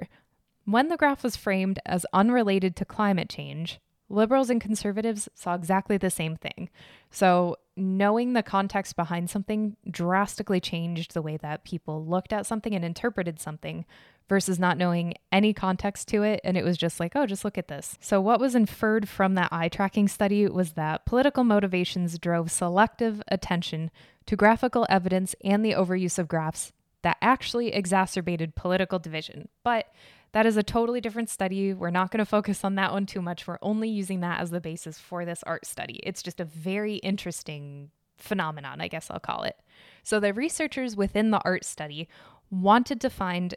when 0.64 0.88
the 0.88 0.96
graph 0.96 1.24
was 1.24 1.37
framed 1.37 1.79
as 1.87 2.07
unrelated 2.12 2.76
to 2.76 2.85
climate 2.85 3.29
change, 3.29 3.81
liberals 4.11 4.51
and 4.51 4.61
conservatives 4.61 5.29
saw 5.35 5.55
exactly 5.55 5.96
the 5.96 6.11
same 6.11 6.37
thing. 6.37 6.68
So, 7.11 7.57
knowing 7.77 8.35
the 8.35 8.42
context 8.42 8.96
behind 8.96 9.31
something 9.31 9.77
drastically 9.90 10.61
changed 10.61 11.14
the 11.14 11.23
way 11.23 11.38
that 11.38 11.64
people 11.64 12.05
looked 12.05 12.33
at 12.33 12.44
something 12.44 12.75
and 12.75 12.85
interpreted 12.85 13.40
something 13.40 13.87
versus 14.29 14.59
not 14.59 14.77
knowing 14.77 15.14
any 15.33 15.53
context 15.53 16.07
to 16.09 16.23
it. 16.23 16.40
And 16.44 16.57
it 16.57 16.64
was 16.64 16.77
just 16.77 17.01
like, 17.01 17.16
oh, 17.16 17.27
just 17.27 17.44
look 17.44 17.59
at 17.59 17.68
this. 17.68 17.96
So, 18.01 18.20
what 18.20 18.40
was 18.40 18.55
inferred 18.55 19.09
from 19.09 19.35
that 19.35 19.53
eye 19.53 19.68
tracking 19.68 20.09
study 20.09 20.46
was 20.46 20.73
that 20.73 21.07
political 21.07 21.44
motivations 21.44 22.18
drove 22.18 22.51
selective 22.51 23.23
attention 23.29 23.90
to 24.27 24.37
graphical 24.37 24.87
evidence 24.88 25.35
and 25.42 25.64
the 25.64 25.73
overuse 25.73 26.18
of 26.18 26.29
graphs 26.29 26.73
that 27.03 27.16
actually 27.23 27.73
exacerbated 27.73 28.55
political 28.55 28.99
division. 28.99 29.49
But 29.64 29.87
that 30.33 30.47
is 30.47 30.57
a 30.57 30.62
totally 30.62 31.01
different 31.01 31.29
study. 31.29 31.75
We're 31.75 31.90
not 31.90 32.11
going 32.11 32.19
to 32.19 32.25
focus 32.25 32.64
on 32.64 32.77
that 32.77 32.93
one 32.93 33.07
too 33.07 33.23
much. 33.23 33.47
We're 33.47 33.59
only 33.62 33.88
using 33.88 34.21
that 34.21 34.40
as 34.40 34.51
the 34.51 34.61
basis 34.61 34.99
for 34.99 35.25
this 35.25 35.43
art 35.45 35.66
study. 35.66 36.01
It's 36.03 36.23
just 36.23 36.40
a 36.40 36.45
very 36.45 36.97
interesting 36.97 37.90
phenomenon, 38.19 38.81
I 38.81 38.88
guess 38.88 39.11
I'll 39.11 39.21
call 39.21 39.43
it. 39.43 39.57
So, 40.03 40.21
the 40.21 40.33
researchers 40.33 40.97
within 40.97 41.31
the 41.31 41.40
art 41.45 41.64
study 41.64 42.09
wanted 42.51 43.01
to 43.01 43.11
find 43.11 43.55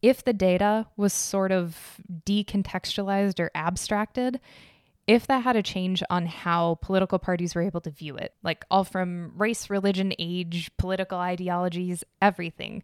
if 0.00 0.24
the 0.24 0.32
data 0.32 0.86
was 0.96 1.12
sort 1.12 1.52
of 1.52 2.00
decontextualized 2.26 3.38
or 3.38 3.50
abstracted, 3.54 4.40
if 5.06 5.26
that 5.26 5.42
had 5.42 5.56
a 5.56 5.62
change 5.62 6.02
on 6.10 6.26
how 6.26 6.78
political 6.82 7.18
parties 7.18 7.54
were 7.54 7.62
able 7.62 7.80
to 7.80 7.90
view 7.90 8.16
it, 8.16 8.34
like 8.42 8.64
all 8.70 8.84
from 8.84 9.32
race, 9.36 9.70
religion, 9.70 10.12
age, 10.18 10.70
political 10.76 11.18
ideologies, 11.18 12.04
everything. 12.20 12.82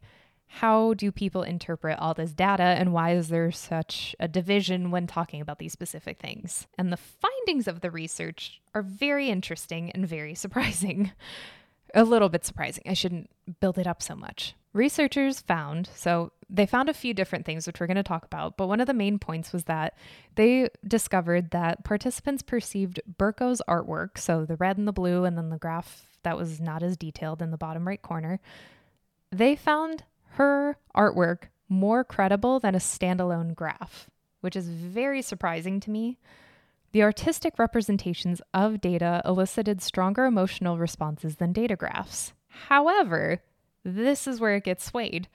How 0.49 0.95
do 0.95 1.13
people 1.13 1.43
interpret 1.43 1.99
all 1.99 2.15
this 2.15 2.33
data, 2.33 2.63
and 2.63 2.93
why 2.93 3.11
is 3.13 3.29
there 3.29 3.51
such 3.53 4.17
a 4.19 4.27
division 4.27 4.91
when 4.91 5.07
talking 5.07 5.41
about 5.41 5.59
these 5.59 5.73
specific 5.73 6.19
things? 6.19 6.67
And 6.77 6.91
the 6.93 6.97
findings 6.97 7.69
of 7.69 7.81
the 7.81 7.91
research 7.91 8.61
are 8.75 8.83
very 8.83 9.29
interesting 9.29 9.91
and 9.93 10.09
very 10.09 10.35
surprising. 10.45 11.13
a 11.95 12.05
little 12.05 12.29
bit 12.29 12.45
surprising. 12.45 12.85
I 12.87 12.95
shouldn't 12.95 13.31
build 13.61 13.79
it 13.79 13.87
up 13.87 14.03
so 14.03 14.15
much. 14.15 14.55
Researchers 14.75 15.41
found, 15.41 15.89
so 15.95 16.33
they 16.51 16.67
found 16.67 16.89
a 16.89 16.95
few 16.95 17.15
different 17.15 17.47
things, 17.47 17.67
which 17.67 17.81
we're 17.81 17.87
going 17.87 17.97
to 17.97 18.03
talk 18.03 18.25
about, 18.25 18.57
but 18.57 18.69
one 18.69 18.81
of 18.81 18.87
the 18.87 18.95
main 18.95 19.19
points 19.19 19.53
was 19.53 19.65
that 19.65 19.95
they 20.35 20.69
discovered 20.87 21.51
that 21.51 21.85
participants 21.85 22.43
perceived 22.43 23.01
Burko's 23.19 23.63
artwork, 23.69 24.19
so 24.19 24.45
the 24.45 24.57
red 24.57 24.77
and 24.77 24.87
the 24.87 24.93
blue, 24.93 25.25
and 25.25 25.37
then 25.37 25.51
the 25.51 25.59
graph 25.59 26.07
that 26.23 26.37
was 26.37 26.61
not 26.61 26.83
as 26.83 26.97
detailed 26.97 27.41
in 27.41 27.51
the 27.51 27.57
bottom 27.57 27.87
right 27.87 28.01
corner, 28.03 28.41
they 29.31 29.57
found 29.57 30.05
her 30.39 30.77
artwork 30.97 31.49
more 31.69 32.05
credible 32.05 32.61
than 32.61 32.77
a 32.77 32.79
standalone 32.79 33.57
graph, 33.57 34.09
which 34.41 34.55
is 34.55 34.69
very 34.69 35.21
surprising 35.21 35.81
to 35.81 35.91
me. 35.91 36.17
The 36.93 37.03
artistic 37.03 37.59
representations 37.59 38.41
of 38.55 38.81
data 38.81 39.21
elicited 39.25 39.83
stronger 39.83 40.27
emotional 40.27 40.79
responses 40.79 41.37
than 41.37 41.53
data 41.53 41.75
graphs. 41.75 42.35
However, 42.69 43.43
this 43.83 44.29
is 44.29 44.39
where 44.39 44.55
it 44.55 44.65
gets 44.65 44.85
swayed. 44.85 45.29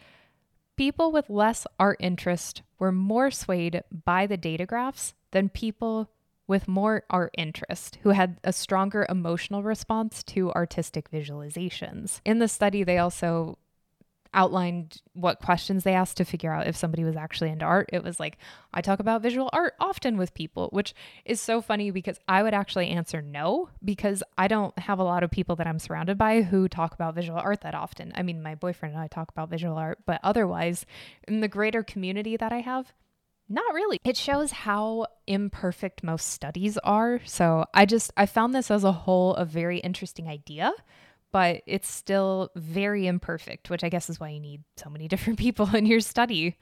People 0.77 1.11
with 1.11 1.29
less 1.29 1.67
art 1.77 1.97
interest 1.99 2.63
were 2.79 2.93
more 2.93 3.29
swayed 3.29 3.83
by 4.05 4.25
the 4.25 4.37
data 4.37 4.65
graphs 4.65 5.13
than 5.31 5.49
people 5.49 6.09
with 6.47 6.67
more 6.67 7.03
art 7.09 7.33
interest 7.37 7.97
who 8.03 8.09
had 8.09 8.39
a 8.43 8.53
stronger 8.53 9.05
emotional 9.09 9.63
response 9.63 10.23
to 10.23 10.51
artistic 10.53 11.11
visualizations. 11.11 12.21
In 12.23 12.39
the 12.39 12.47
study, 12.47 12.83
they 12.83 12.97
also 12.97 13.57
outlined 14.33 15.01
what 15.13 15.39
questions 15.39 15.83
they 15.83 15.93
asked 15.93 16.17
to 16.17 16.25
figure 16.25 16.51
out 16.51 16.67
if 16.67 16.75
somebody 16.75 17.03
was 17.03 17.15
actually 17.15 17.49
into 17.49 17.65
art. 17.65 17.89
It 17.93 18.03
was 18.03 18.19
like, 18.19 18.37
I 18.73 18.81
talk 18.81 18.99
about 18.99 19.21
visual 19.21 19.49
art 19.53 19.73
often 19.79 20.17
with 20.17 20.33
people, 20.33 20.69
which 20.71 20.93
is 21.25 21.39
so 21.39 21.61
funny 21.61 21.91
because 21.91 22.19
I 22.27 22.43
would 22.43 22.53
actually 22.53 22.89
answer 22.89 23.21
no 23.21 23.69
because 23.83 24.23
I 24.37 24.47
don't 24.47 24.77
have 24.79 24.99
a 24.99 25.03
lot 25.03 25.23
of 25.23 25.31
people 25.31 25.55
that 25.57 25.67
I'm 25.67 25.79
surrounded 25.79 26.17
by 26.17 26.41
who 26.41 26.67
talk 26.67 26.93
about 26.93 27.15
visual 27.15 27.39
art 27.39 27.61
that 27.61 27.75
often. 27.75 28.11
I 28.15 28.23
mean, 28.23 28.41
my 28.41 28.55
boyfriend 28.55 28.95
and 28.95 29.03
I 29.03 29.07
talk 29.07 29.29
about 29.29 29.49
visual 29.49 29.77
art, 29.77 29.99
but 30.05 30.19
otherwise, 30.23 30.85
in 31.27 31.39
the 31.41 31.47
greater 31.47 31.83
community 31.83 32.35
that 32.37 32.51
I 32.51 32.61
have, 32.61 32.93
Not 33.49 33.73
really. 33.73 33.99
It 34.03 34.17
shows 34.17 34.51
how 34.51 35.07
imperfect 35.27 36.03
most 36.03 36.29
studies 36.29 36.77
are. 36.79 37.19
So 37.25 37.65
I 37.73 37.85
just, 37.85 38.11
I 38.15 38.25
found 38.25 38.55
this 38.55 38.71
as 38.71 38.83
a 38.83 38.91
whole 38.91 39.35
a 39.35 39.45
very 39.45 39.79
interesting 39.79 40.27
idea, 40.27 40.73
but 41.33 41.63
it's 41.65 41.91
still 41.91 42.51
very 42.55 43.07
imperfect, 43.07 43.69
which 43.69 43.83
I 43.83 43.89
guess 43.89 44.09
is 44.09 44.19
why 44.19 44.29
you 44.29 44.39
need 44.39 44.63
so 44.77 44.89
many 44.89 45.07
different 45.09 45.39
people 45.39 45.75
in 45.75 45.85
your 45.85 45.99
study. 45.99 46.57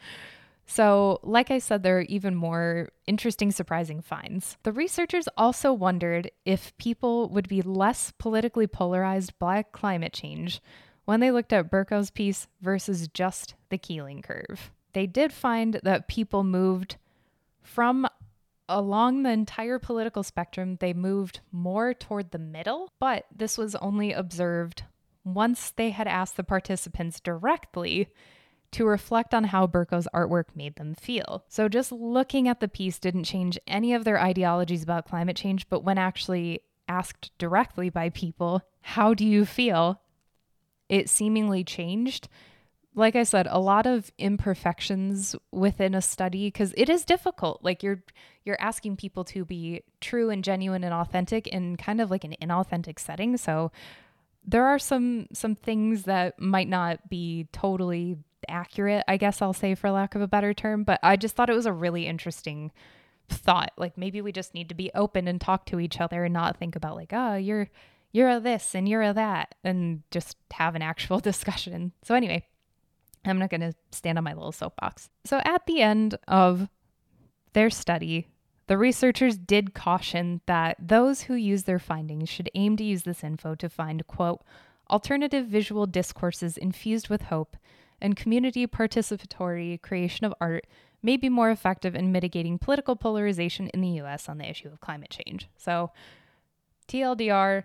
So, 0.65 1.19
like 1.21 1.51
I 1.51 1.59
said, 1.59 1.83
there 1.83 1.97
are 1.97 2.03
even 2.03 2.33
more 2.33 2.89
interesting, 3.05 3.51
surprising 3.51 4.01
finds. 4.01 4.57
The 4.63 4.71
researchers 4.71 5.27
also 5.35 5.73
wondered 5.73 6.31
if 6.45 6.75
people 6.77 7.27
would 7.29 7.49
be 7.49 7.61
less 7.61 8.13
politically 8.17 8.67
polarized 8.67 9.37
by 9.37 9.63
climate 9.63 10.13
change 10.13 10.61
when 11.03 11.19
they 11.19 11.31
looked 11.31 11.51
at 11.51 11.69
Burko's 11.69 12.09
piece 12.09 12.47
versus 12.61 13.09
just 13.09 13.55
the 13.69 13.77
Keeling 13.77 14.21
curve. 14.21 14.71
They 14.93 15.07
did 15.07 15.33
find 15.33 15.81
that 15.83 16.07
people 16.07 16.43
moved 16.45 16.95
from 17.61 18.07
along 18.71 19.23
the 19.23 19.31
entire 19.31 19.79
political 19.79 20.23
spectrum, 20.23 20.77
they 20.79 20.93
moved 20.93 21.41
more 21.51 21.93
toward 21.93 22.31
the 22.31 22.39
middle, 22.39 22.91
but 22.99 23.25
this 23.35 23.57
was 23.57 23.75
only 23.75 24.13
observed 24.13 24.83
once 25.23 25.71
they 25.71 25.91
had 25.91 26.07
asked 26.07 26.37
the 26.37 26.43
participants 26.43 27.19
directly 27.19 28.09
to 28.71 28.85
reflect 28.85 29.33
on 29.33 29.43
how 29.43 29.67
Burko's 29.67 30.07
artwork 30.13 30.55
made 30.55 30.75
them 30.75 30.95
feel. 30.95 31.43
So 31.49 31.67
just 31.67 31.91
looking 31.91 32.47
at 32.47 32.59
the 32.59 32.67
piece 32.67 32.99
didn't 32.99 33.25
change 33.25 33.59
any 33.67 33.93
of 33.93 34.05
their 34.05 34.19
ideologies 34.19 34.83
about 34.83 35.07
climate 35.07 35.35
change, 35.35 35.67
but 35.69 35.83
when 35.83 35.97
actually 35.97 36.61
asked 36.87 37.37
directly 37.37 37.89
by 37.89 38.09
people, 38.09 38.61
how 38.81 39.13
do 39.13 39.25
you 39.25 39.45
feel? 39.45 40.01
It 40.89 41.09
seemingly 41.09 41.63
changed. 41.63 42.29
Like 42.93 43.15
I 43.15 43.23
said, 43.23 43.47
a 43.49 43.59
lot 43.59 43.85
of 43.85 44.11
imperfections 44.17 45.35
within 45.51 45.95
a 45.95 46.01
study 46.01 46.47
because 46.47 46.73
it 46.75 46.89
is 46.89 47.05
difficult. 47.05 47.63
Like 47.63 47.83
you're 47.83 48.03
you're 48.43 48.59
asking 48.59 48.97
people 48.97 49.23
to 49.25 49.45
be 49.45 49.83
true 50.01 50.29
and 50.29 50.43
genuine 50.43 50.83
and 50.83 50.93
authentic 50.93 51.47
in 51.47 51.77
kind 51.77 52.01
of 52.01 52.11
like 52.11 52.23
an 52.23 52.35
inauthentic 52.41 52.99
setting. 52.99 53.37
So 53.37 53.71
there 54.45 54.65
are 54.65 54.79
some 54.79 55.27
some 55.31 55.55
things 55.55 56.03
that 56.03 56.39
might 56.39 56.67
not 56.67 57.09
be 57.09 57.47
totally 57.53 58.17
accurate, 58.47 59.03
I 59.07 59.17
guess 59.17 59.41
I'll 59.41 59.53
say, 59.53 59.75
for 59.75 59.91
lack 59.91 60.15
of 60.15 60.21
a 60.21 60.27
better 60.27 60.53
term. 60.53 60.83
But 60.83 60.99
I 61.03 61.15
just 61.15 61.35
thought 61.35 61.49
it 61.49 61.55
was 61.55 61.65
a 61.65 61.73
really 61.73 62.07
interesting 62.07 62.71
thought. 63.29 63.71
Like 63.77 63.97
maybe 63.97 64.21
we 64.21 64.31
just 64.31 64.53
need 64.53 64.69
to 64.69 64.75
be 64.75 64.91
open 64.93 65.27
and 65.27 65.39
talk 65.39 65.65
to 65.67 65.79
each 65.79 66.01
other 66.01 66.25
and 66.25 66.33
not 66.33 66.57
think 66.57 66.75
about 66.75 66.95
like, 66.95 67.13
oh, 67.13 67.35
you're 67.35 67.69
you're 68.11 68.29
a 68.29 68.39
this 68.39 68.75
and 68.75 68.89
you're 68.89 69.01
a 69.03 69.13
that, 69.13 69.55
and 69.63 70.03
just 70.11 70.37
have 70.53 70.75
an 70.75 70.81
actual 70.81 71.19
discussion. 71.21 71.93
So 72.03 72.15
anyway, 72.15 72.45
I'm 73.25 73.39
not 73.39 73.49
going 73.49 73.61
to 73.61 73.73
stand 73.91 74.17
on 74.17 74.23
my 74.23 74.33
little 74.33 74.51
soapbox. 74.51 75.09
So 75.25 75.41
at 75.45 75.65
the 75.65 75.81
end 75.81 76.17
of 76.27 76.69
their 77.53 77.69
study, 77.69 78.27
the 78.67 78.77
researchers 78.77 79.37
did 79.37 79.73
caution 79.73 80.41
that 80.45 80.77
those 80.79 81.23
who 81.23 81.35
use 81.35 81.63
their 81.63 81.79
findings 81.79 82.29
should 82.29 82.49
aim 82.55 82.77
to 82.77 82.83
use 82.83 83.03
this 83.03 83.23
info 83.23 83.55
to 83.55 83.69
find, 83.69 84.05
quote, 84.07 84.41
alternative 84.89 85.45
visual 85.47 85.85
discourses 85.85 86.57
infused 86.57 87.09
with 87.09 87.23
hope 87.23 87.57
and 88.01 88.15
community 88.15 88.65
participatory 88.65 89.81
creation 89.81 90.25
of 90.25 90.33
art 90.41 90.65
may 91.03 91.17
be 91.17 91.29
more 91.29 91.51
effective 91.51 91.95
in 91.95 92.11
mitigating 92.11 92.57
political 92.57 92.95
polarization 92.95 93.69
in 93.69 93.81
the 93.81 94.01
US 94.01 94.27
on 94.27 94.37
the 94.37 94.49
issue 94.49 94.67
of 94.67 94.81
climate 94.81 95.09
change. 95.09 95.49
So, 95.57 95.91
TLDR, 96.87 97.63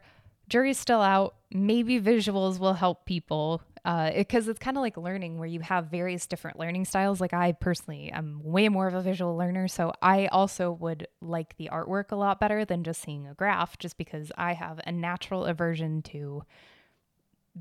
jury's 0.48 0.78
still 0.78 1.02
out. 1.02 1.34
Maybe 1.50 2.00
visuals 2.00 2.58
will 2.58 2.74
help 2.74 3.04
people 3.06 3.62
because 3.86 4.48
uh, 4.48 4.50
it, 4.50 4.50
it's 4.50 4.58
kind 4.58 4.76
of 4.76 4.80
like 4.80 4.96
learning 4.96 5.38
where 5.38 5.46
you 5.46 5.60
have 5.60 5.86
various 5.86 6.26
different 6.26 6.58
learning 6.58 6.86
styles. 6.86 7.20
Like, 7.20 7.32
I 7.32 7.52
personally 7.52 8.10
am 8.10 8.40
way 8.42 8.68
more 8.68 8.88
of 8.88 8.94
a 8.94 9.00
visual 9.00 9.36
learner. 9.36 9.68
So, 9.68 9.92
I 10.02 10.26
also 10.26 10.72
would 10.72 11.06
like 11.20 11.56
the 11.56 11.68
artwork 11.72 12.10
a 12.10 12.16
lot 12.16 12.40
better 12.40 12.64
than 12.64 12.82
just 12.82 13.00
seeing 13.00 13.28
a 13.28 13.34
graph, 13.34 13.78
just 13.78 13.96
because 13.96 14.32
I 14.36 14.54
have 14.54 14.80
a 14.84 14.90
natural 14.90 15.44
aversion 15.44 16.02
to 16.02 16.42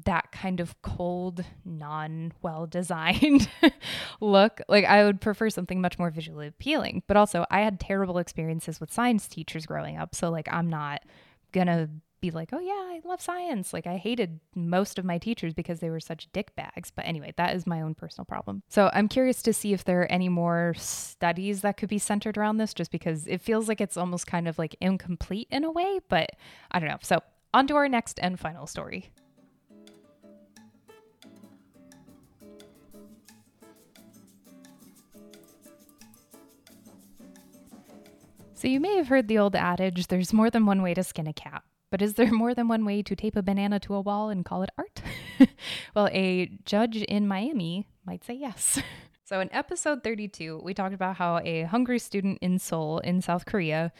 that 0.06 0.32
kind 0.32 0.60
of 0.60 0.82
cold, 0.82 1.46
non 1.64 2.34
well 2.42 2.66
designed 2.66 3.48
look. 4.20 4.62
Like, 4.68 4.86
I 4.86 5.06
would 5.06 5.22
prefer 5.22 5.52
something 5.52 5.80
much 5.80 6.00
more 6.00 6.10
visually 6.10 6.48
appealing. 6.48 7.04
But 7.06 7.18
also, 7.18 7.46
I 7.52 7.60
had 7.60 7.80
terrible 7.80 8.18
experiences 8.18 8.80
with 8.80 8.92
science 8.92 9.28
teachers 9.28 9.68
growing 9.68 9.98
up. 9.98 10.16
So, 10.16 10.32
like, 10.32 10.48
I'm 10.52 10.72
not 10.72 11.04
gonna 11.52 11.88
be 12.32 12.36
like, 12.36 12.50
oh, 12.54 12.60
yeah, 12.60 12.74
I 12.74 13.02
love 13.04 13.22
science. 13.22 13.74
Like, 13.74 13.88
I 13.88 13.98
hated 13.98 14.40
most 14.56 14.98
of 14.98 15.06
my 15.06 15.18
teachers 15.18 15.54
because 15.54 15.80
they 15.80 15.90
were 15.90 16.00
such 16.00 16.32
dick 16.34 16.56
bags. 16.56 16.92
But 16.92 17.06
anyway, 17.06 17.34
that 17.38 17.56
is 17.56 17.68
my 17.68 17.82
own 17.82 17.96
personal 17.96 18.26
problem. 18.26 18.64
So, 18.68 18.90
I'm 18.94 19.08
curious 19.08 19.42
to 19.44 19.54
see 19.54 19.74
if 19.74 19.84
there 19.84 20.02
are 20.02 20.12
any 20.12 20.30
more 20.30 20.74
studies 20.78 21.62
that 21.62 21.78
could 21.78 21.90
be 21.90 22.00
centered 22.00 22.38
around 22.38 22.58
this, 22.58 22.74
just 22.74 22.92
because 22.92 23.28
it 23.28 23.42
feels 23.42 23.68
like 23.68 23.82
it's 23.82 23.98
almost 23.98 24.28
kind 24.28 24.48
of 24.48 24.58
like 24.58 24.76
incomplete 24.82 25.48
in 25.52 25.64
a 25.64 25.72
way. 25.72 26.00
But 26.08 26.32
I 26.72 26.80
don't 26.80 26.90
know. 26.90 26.98
So, 27.02 27.22
on 27.54 27.68
to 27.68 27.76
our 27.76 27.88
next 27.88 28.20
and 28.22 28.40
final 28.40 28.68
story. 28.68 29.12
So, 38.56 38.68
you 38.68 38.80
may 38.80 38.96
have 38.98 39.10
heard 39.10 39.28
the 39.28 39.38
old 39.38 39.56
adage 39.56 40.08
there's 40.08 40.34
more 40.34 40.50
than 40.50 40.66
one 40.66 40.82
way 40.82 40.94
to 40.94 41.04
skin 41.04 41.28
a 41.28 41.34
cat. 41.34 41.64
But 41.92 42.02
is 42.02 42.16
there 42.16 42.32
more 42.32 42.54
than 42.54 42.68
one 42.68 42.86
way 42.86 43.02
to 43.04 43.16
tape 43.16 43.36
a 43.36 43.44
banana 43.44 43.80
to 43.82 43.94
a 43.94 44.02
wall 44.02 44.30
and 44.30 44.46
call 44.46 44.64
it 44.64 44.70
art? 44.78 45.02
well, 45.96 46.10
a 46.12 46.52
judge 46.66 46.98
in 46.98 47.28
Miami 47.28 47.88
might 48.06 48.24
say 48.24 48.34
yes. 48.34 48.80
so, 49.26 49.40
in 49.40 49.54
episode 49.54 50.04
32, 50.04 50.62
we 50.64 50.74
talked 50.74 50.96
about 50.96 51.18
how 51.18 51.40
a 51.44 51.64
hungry 51.64 52.00
student 52.00 52.40
in 52.42 52.60
Seoul, 52.60 53.00
in 53.00 53.22
South 53.22 53.46
Korea, 53.46 53.92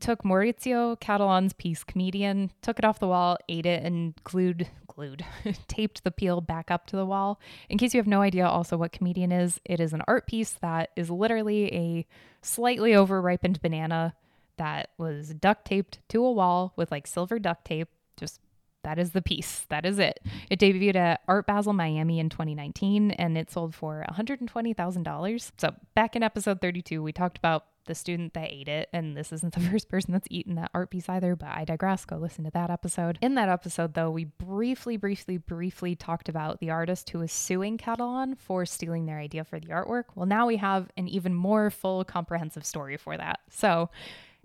took 0.00 0.24
Maurizio 0.24 0.98
Cattelan's 0.98 1.52
piece 1.52 1.84
Comedian, 1.84 2.50
took 2.62 2.78
it 2.78 2.84
off 2.84 2.98
the 2.98 3.06
wall, 3.06 3.36
ate 3.48 3.66
it, 3.66 3.84
and 3.84 4.14
glued, 4.24 4.68
glued, 4.86 5.24
taped 5.68 6.04
the 6.04 6.10
peel 6.10 6.40
back 6.40 6.70
up 6.70 6.86
to 6.86 6.96
the 6.96 7.06
wall. 7.06 7.40
In 7.68 7.78
case 7.78 7.94
you 7.94 7.98
have 7.98 8.06
no 8.06 8.20
idea 8.20 8.46
also 8.46 8.76
what 8.76 8.92
Comedian 8.92 9.32
is, 9.32 9.60
it 9.64 9.80
is 9.80 9.92
an 9.92 10.02
art 10.08 10.26
piece 10.26 10.52
that 10.62 10.90
is 10.96 11.10
literally 11.10 11.72
a 11.72 12.06
slightly 12.42 12.94
over 12.94 13.20
ripened 13.20 13.62
banana 13.62 14.14
that 14.56 14.90
was 14.98 15.34
duct 15.34 15.64
taped 15.64 15.98
to 16.08 16.24
a 16.24 16.32
wall 16.32 16.72
with 16.76 16.90
like 16.90 17.06
silver 17.06 17.38
duct 17.38 17.64
tape. 17.64 17.88
Just 18.16 18.40
that 18.84 18.98
is 18.98 19.10
the 19.10 19.22
piece. 19.22 19.66
That 19.70 19.84
is 19.84 19.98
it. 19.98 20.20
It 20.50 20.60
debuted 20.60 20.94
at 20.94 21.22
Art 21.26 21.46
Basel 21.46 21.72
Miami 21.72 22.20
in 22.20 22.28
2019 22.28 23.10
and 23.12 23.36
it 23.36 23.50
sold 23.50 23.74
for 23.74 24.04
$120,000. 24.10 25.52
So, 25.58 25.74
back 25.94 26.14
in 26.14 26.22
episode 26.22 26.60
32, 26.60 27.02
we 27.02 27.12
talked 27.12 27.38
about 27.38 27.64
the 27.86 27.94
student 27.94 28.34
that 28.34 28.52
ate 28.52 28.68
it. 28.68 28.88
And 28.92 29.16
this 29.16 29.32
isn't 29.32 29.54
the 29.54 29.60
first 29.70 29.88
person 29.88 30.12
that's 30.12 30.28
eaten 30.30 30.54
that 30.56 30.70
art 30.74 30.90
piece 30.90 31.08
either, 31.08 31.36
but 31.36 31.48
I 31.48 31.64
digress. 31.64 32.04
Go 32.04 32.16
listen 32.16 32.44
to 32.44 32.50
that 32.52 32.70
episode. 32.70 33.18
In 33.20 33.34
that 33.34 33.48
episode, 33.48 33.94
though, 33.94 34.10
we 34.10 34.24
briefly, 34.24 34.96
briefly, 34.96 35.38
briefly 35.38 35.94
talked 35.94 36.28
about 36.28 36.60
the 36.60 36.70
artist 36.70 37.10
who 37.10 37.18
was 37.18 37.32
suing 37.32 37.78
Cattelan 37.78 38.36
for 38.36 38.66
stealing 38.66 39.06
their 39.06 39.18
idea 39.18 39.44
for 39.44 39.58
the 39.58 39.68
artwork. 39.68 40.04
Well, 40.14 40.26
now 40.26 40.46
we 40.46 40.56
have 40.56 40.90
an 40.96 41.08
even 41.08 41.34
more 41.34 41.70
full, 41.70 42.04
comprehensive 42.04 42.64
story 42.64 42.96
for 42.96 43.16
that. 43.16 43.40
So, 43.50 43.90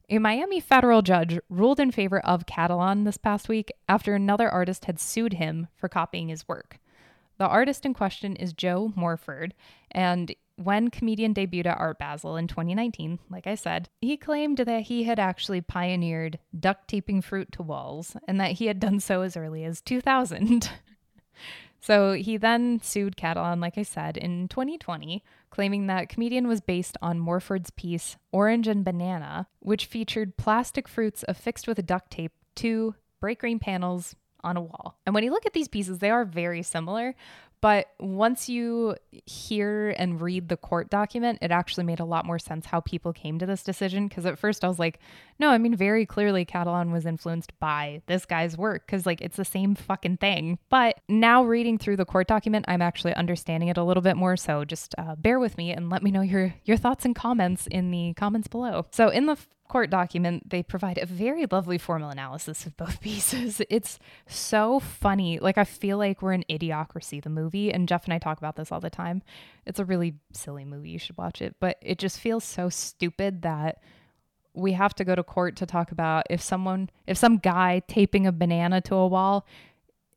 a 0.09 0.17
Miami 0.17 0.59
federal 0.59 1.01
judge 1.01 1.39
ruled 1.49 1.79
in 1.79 1.91
favor 1.91 2.19
of 2.19 2.45
Cattelan 2.45 3.03
this 3.03 3.17
past 3.17 3.47
week 3.47 3.71
after 3.87 4.15
another 4.15 4.49
artist 4.49 4.85
had 4.85 4.99
sued 4.99 5.33
him 5.33 5.67
for 5.75 5.87
copying 5.87 6.29
his 6.29 6.47
work. 6.47 6.79
The 7.37 7.47
artist 7.47 7.85
in 7.85 7.93
question 7.93 8.35
is 8.35 8.51
Joe 8.51 8.91
Morford, 8.95 9.53
and 9.91 10.33
when 10.55 10.89
comedian 10.89 11.33
debuted 11.33 11.67
at 11.67 11.77
Art 11.77 11.99
Basel 11.99 12.35
in 12.35 12.47
2019, 12.47 13.19
like 13.29 13.47
I 13.47 13.55
said, 13.55 13.87
he 14.01 14.17
claimed 14.17 14.57
that 14.57 14.81
he 14.83 15.03
had 15.03 15.19
actually 15.19 15.61
pioneered 15.61 16.39
duct 16.57 16.89
taping 16.89 17.21
fruit 17.21 17.51
to 17.53 17.63
walls 17.63 18.17
and 18.27 18.41
that 18.41 18.53
he 18.53 18.65
had 18.65 18.79
done 18.79 18.99
so 18.99 19.21
as 19.21 19.37
early 19.37 19.63
as 19.63 19.79
2000. 19.79 20.69
so 21.79 22.13
he 22.13 22.37
then 22.37 22.79
sued 22.81 23.15
Cattelan, 23.15 23.59
like 23.59 23.77
I 23.77 23.83
said, 23.83 24.17
in 24.17 24.47
2020, 24.47 25.23
claiming 25.49 25.87
that 25.87 26.09
comedian 26.09 26.47
was 26.47 26.61
based 26.61 26.97
on 27.01 27.19
Morford's 27.19 27.69
piece 27.71 28.17
Orange 28.31 28.67
and 28.67 28.83
Banana, 28.83 29.47
which 29.59 29.85
featured 29.85 30.37
plastic 30.37 30.87
fruits 30.87 31.23
affixed 31.27 31.67
with 31.67 31.85
duct 31.85 32.11
tape 32.11 32.33
to 32.55 32.95
break 33.19 33.39
green 33.39 33.59
panels 33.59 34.15
on 34.43 34.57
a 34.57 34.61
wall. 34.61 34.97
And 35.05 35.13
when 35.13 35.23
you 35.23 35.31
look 35.31 35.45
at 35.45 35.53
these 35.53 35.67
pieces, 35.67 35.99
they 35.99 36.09
are 36.09 36.25
very 36.25 36.63
similar, 36.63 37.15
but 37.61 37.87
once 37.99 38.47
you 38.47 38.95
hear 39.25 39.93
and 39.97 40.21
read 40.21 40.47
the 40.47 40.57
court 40.57 40.89
document, 40.89 41.39
it 41.41 41.51
actually 41.51 41.83
made 41.83 41.99
a 41.99 42.05
lot 42.05 42.25
more 42.25 42.39
sense 42.39 42.65
how 42.65 42.79
people 42.79 43.11
came 43.11 43.37
to 43.39 43.45
this 43.45 43.63
decision. 43.63 44.07
Because 44.07 44.25
at 44.25 44.39
first 44.39 44.63
I 44.63 44.67
was 44.67 44.79
like, 44.79 44.99
no, 45.39 45.49
I 45.49 45.57
mean, 45.57 45.75
very 45.75 46.05
clearly 46.05 46.45
Cattelan 46.45 46.91
was 46.91 47.05
influenced 47.05 47.57
by 47.59 48.01
this 48.07 48.25
guy's 48.25 48.57
work 48.57 48.85
because, 48.85 49.05
like, 49.05 49.21
it's 49.21 49.37
the 49.37 49.45
same 49.45 49.75
fucking 49.75 50.17
thing. 50.17 50.59
But 50.69 50.99
now 51.09 51.43
reading 51.43 51.77
through 51.77 51.97
the 51.97 52.05
court 52.05 52.27
document, 52.27 52.65
I'm 52.67 52.81
actually 52.81 53.13
understanding 53.13 53.69
it 53.69 53.77
a 53.77 53.83
little 53.83 54.03
bit 54.03 54.15
more. 54.15 54.37
So 54.37 54.63
just 54.63 54.95
uh, 54.97 55.15
bear 55.15 55.39
with 55.39 55.57
me 55.57 55.71
and 55.71 55.89
let 55.89 56.03
me 56.03 56.11
know 56.11 56.21
your, 56.21 56.53
your 56.63 56.77
thoughts 56.77 57.03
and 57.05 57.15
comments 57.15 57.67
in 57.67 57.91
the 57.91 58.13
comments 58.13 58.47
below. 58.47 58.85
So 58.91 59.09
in 59.09 59.25
the 59.25 59.37
court 59.69 59.89
document, 59.89 60.49
they 60.49 60.61
provide 60.61 60.97
a 60.97 61.05
very 61.05 61.45
lovely 61.49 61.77
formal 61.77 62.09
analysis 62.09 62.65
of 62.65 62.75
both 62.75 62.99
pieces. 63.01 63.61
It's 63.69 63.99
so 64.27 64.79
funny. 64.79 65.39
Like, 65.39 65.57
I 65.57 65.63
feel 65.63 65.97
like 65.97 66.21
we're 66.21 66.33
in 66.33 66.43
Idiocracy, 66.49 67.23
the 67.23 67.29
movie 67.29 67.71
and 67.71 67.87
Jeff 67.87 68.03
and 68.03 68.13
I 68.13 68.19
talk 68.19 68.37
about 68.37 68.57
this 68.57 68.71
all 68.71 68.81
the 68.81 68.89
time. 68.89 69.21
It's 69.65 69.79
a 69.79 69.85
really 69.85 70.15
silly 70.33 70.65
movie. 70.65 70.89
You 70.89 70.99
should 70.99 71.17
watch 71.17 71.41
it, 71.41 71.55
but 71.61 71.77
it 71.81 71.99
just 71.99 72.19
feels 72.19 72.43
so 72.43 72.67
stupid 72.67 73.43
that 73.43 73.81
we 74.53 74.73
have 74.73 74.93
to 74.95 75.05
go 75.05 75.15
to 75.15 75.23
court 75.23 75.55
to 75.57 75.65
talk 75.65 75.91
about 75.91 76.25
if 76.29 76.41
someone, 76.41 76.89
if 77.07 77.17
some 77.17 77.37
guy 77.37 77.81
taping 77.87 78.27
a 78.27 78.31
banana 78.31 78.81
to 78.81 78.95
a 78.95 79.07
wall 79.07 79.45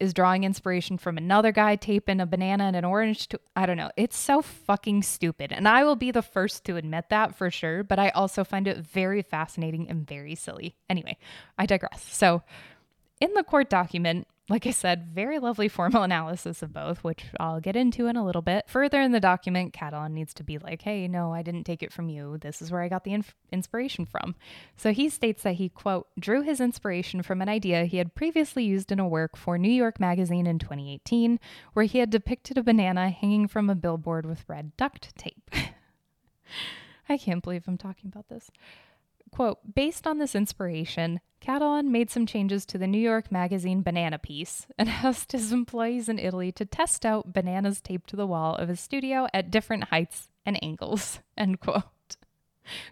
is 0.03 0.13
drawing 0.13 0.43
inspiration 0.43 0.99
from 0.99 1.17
another 1.17 1.53
guy 1.53 1.77
taping 1.77 2.21
a 2.21 2.27
banana 2.27 2.65
and 2.65 2.75
an 2.75 2.85
orange 2.85 3.29
to 3.29 3.39
I 3.55 3.67
don't 3.67 3.77
know. 3.77 3.93
It's 3.97 4.19
so 4.19 4.43
fucking 4.43 5.05
stupid. 5.05 5.53
And 5.53 5.69
I 5.69 5.85
will 5.85 5.95
be 5.95 6.11
the 6.11 6.23
first 6.23 6.65
to 6.65 6.77
admit 6.77 7.09
that 7.11 7.37
for 7.37 7.53
sure, 7.53 7.85
but 7.85 8.01
I 8.01 8.09
also 8.09 8.43
find 8.43 8.67
it 8.67 8.79
very 8.79 9.23
fascinating 9.23 9.89
and 9.89 10.05
very 10.05 10.35
silly. 10.35 10.75
Anyway, 10.91 11.19
I 11.57 11.67
digress. 11.67 12.03
So, 12.13 12.43
in 13.21 13.33
the 13.35 13.45
court 13.45 13.71
document, 13.71 14.27
like 14.53 14.67
I 14.67 14.71
said, 14.71 15.07
very 15.07 15.39
lovely 15.39 15.67
formal 15.67 16.03
analysis 16.11 16.63
of 16.63 16.75
both, 16.75 17.03
which 17.03 17.25
I'll 17.41 17.59
get 17.59 17.75
into 17.75 18.07
in 18.07 18.17
a 18.17 18.25
little 18.25 18.43
bit. 18.43 18.69
Further 18.69 19.01
in 19.01 19.11
the 19.11 19.19
document, 19.19 19.73
Cattelan 19.73 20.13
needs 20.13 20.35
to 20.35 20.45
be 20.45 20.59
like, 20.59 20.83
hey, 20.83 21.09
no, 21.09 21.33
I 21.33 21.41
didn't 21.41 21.65
take 21.65 21.83
it 21.83 21.91
from 21.91 22.11
you. 22.11 22.37
This 22.37 22.61
is 22.61 22.71
where 22.71 22.83
I 22.83 22.91
got 22.91 23.05
the 23.05 23.15
inf- 23.15 23.35
inspiration 23.51 24.05
from. 24.05 24.35
So 24.77 24.93
he 24.93 25.09
states 25.09 25.43
that 25.45 25.55
he, 25.55 25.71
quote, 25.71 26.09
drew 26.21 26.43
his 26.43 26.61
inspiration 26.61 27.23
from 27.23 27.41
an 27.41 27.49
idea 27.49 27.87
he 27.87 27.97
had 27.97 28.15
previously 28.15 28.63
used 28.63 28.93
in 28.93 29.01
a 29.01 29.09
work 29.09 29.39
for 29.39 29.57
New 29.57 29.73
York 29.73 29.99
Magazine 29.99 30.47
in 30.47 30.59
2018, 30.59 31.41
where 31.73 31.87
he 31.87 32.01
had 32.01 32.11
depicted 32.11 32.59
a 32.59 32.63
banana 32.63 33.09
hanging 33.09 33.49
from 33.49 33.71
a 33.71 33.75
billboard 33.75 34.27
with 34.27 34.45
red 34.49 34.77
duct 34.77 35.17
tape. 35.17 35.51
I 37.09 37.17
can't 37.17 37.43
believe 37.43 37.65
I'm 37.67 37.79
talking 37.79 38.11
about 38.13 38.29
this. 38.29 38.51
Quote, 39.33 39.75
based 39.75 40.07
on 40.07 40.19
this 40.19 40.35
inspiration, 40.35 41.21
Cattelan 41.41 41.91
made 41.91 42.11
some 42.11 42.27
changes 42.27 42.67
to 42.67 42.79
the 42.79 42.87
New 42.87 43.01
York 43.01 43.33
Magazine 43.33 43.83
banana 43.83 44.19
piece 44.19 44.67
and 44.79 44.89
asked 45.03 45.33
his 45.33 45.53
employees 45.53 46.09
in 46.09 46.19
Italy 46.19 46.53
to 46.53 46.67
test 46.67 47.07
out 47.07 47.33
bananas 47.33 47.81
taped 47.81 48.11
to 48.11 48.17
the 48.17 48.27
wall 48.27 48.55
of 48.55 48.69
his 48.69 48.79
studio 48.79 49.27
at 49.33 49.51
different 49.51 49.85
heights 49.85 50.29
and 50.45 50.63
angles, 50.63 51.21
end 51.37 51.61
quote. 51.61 51.83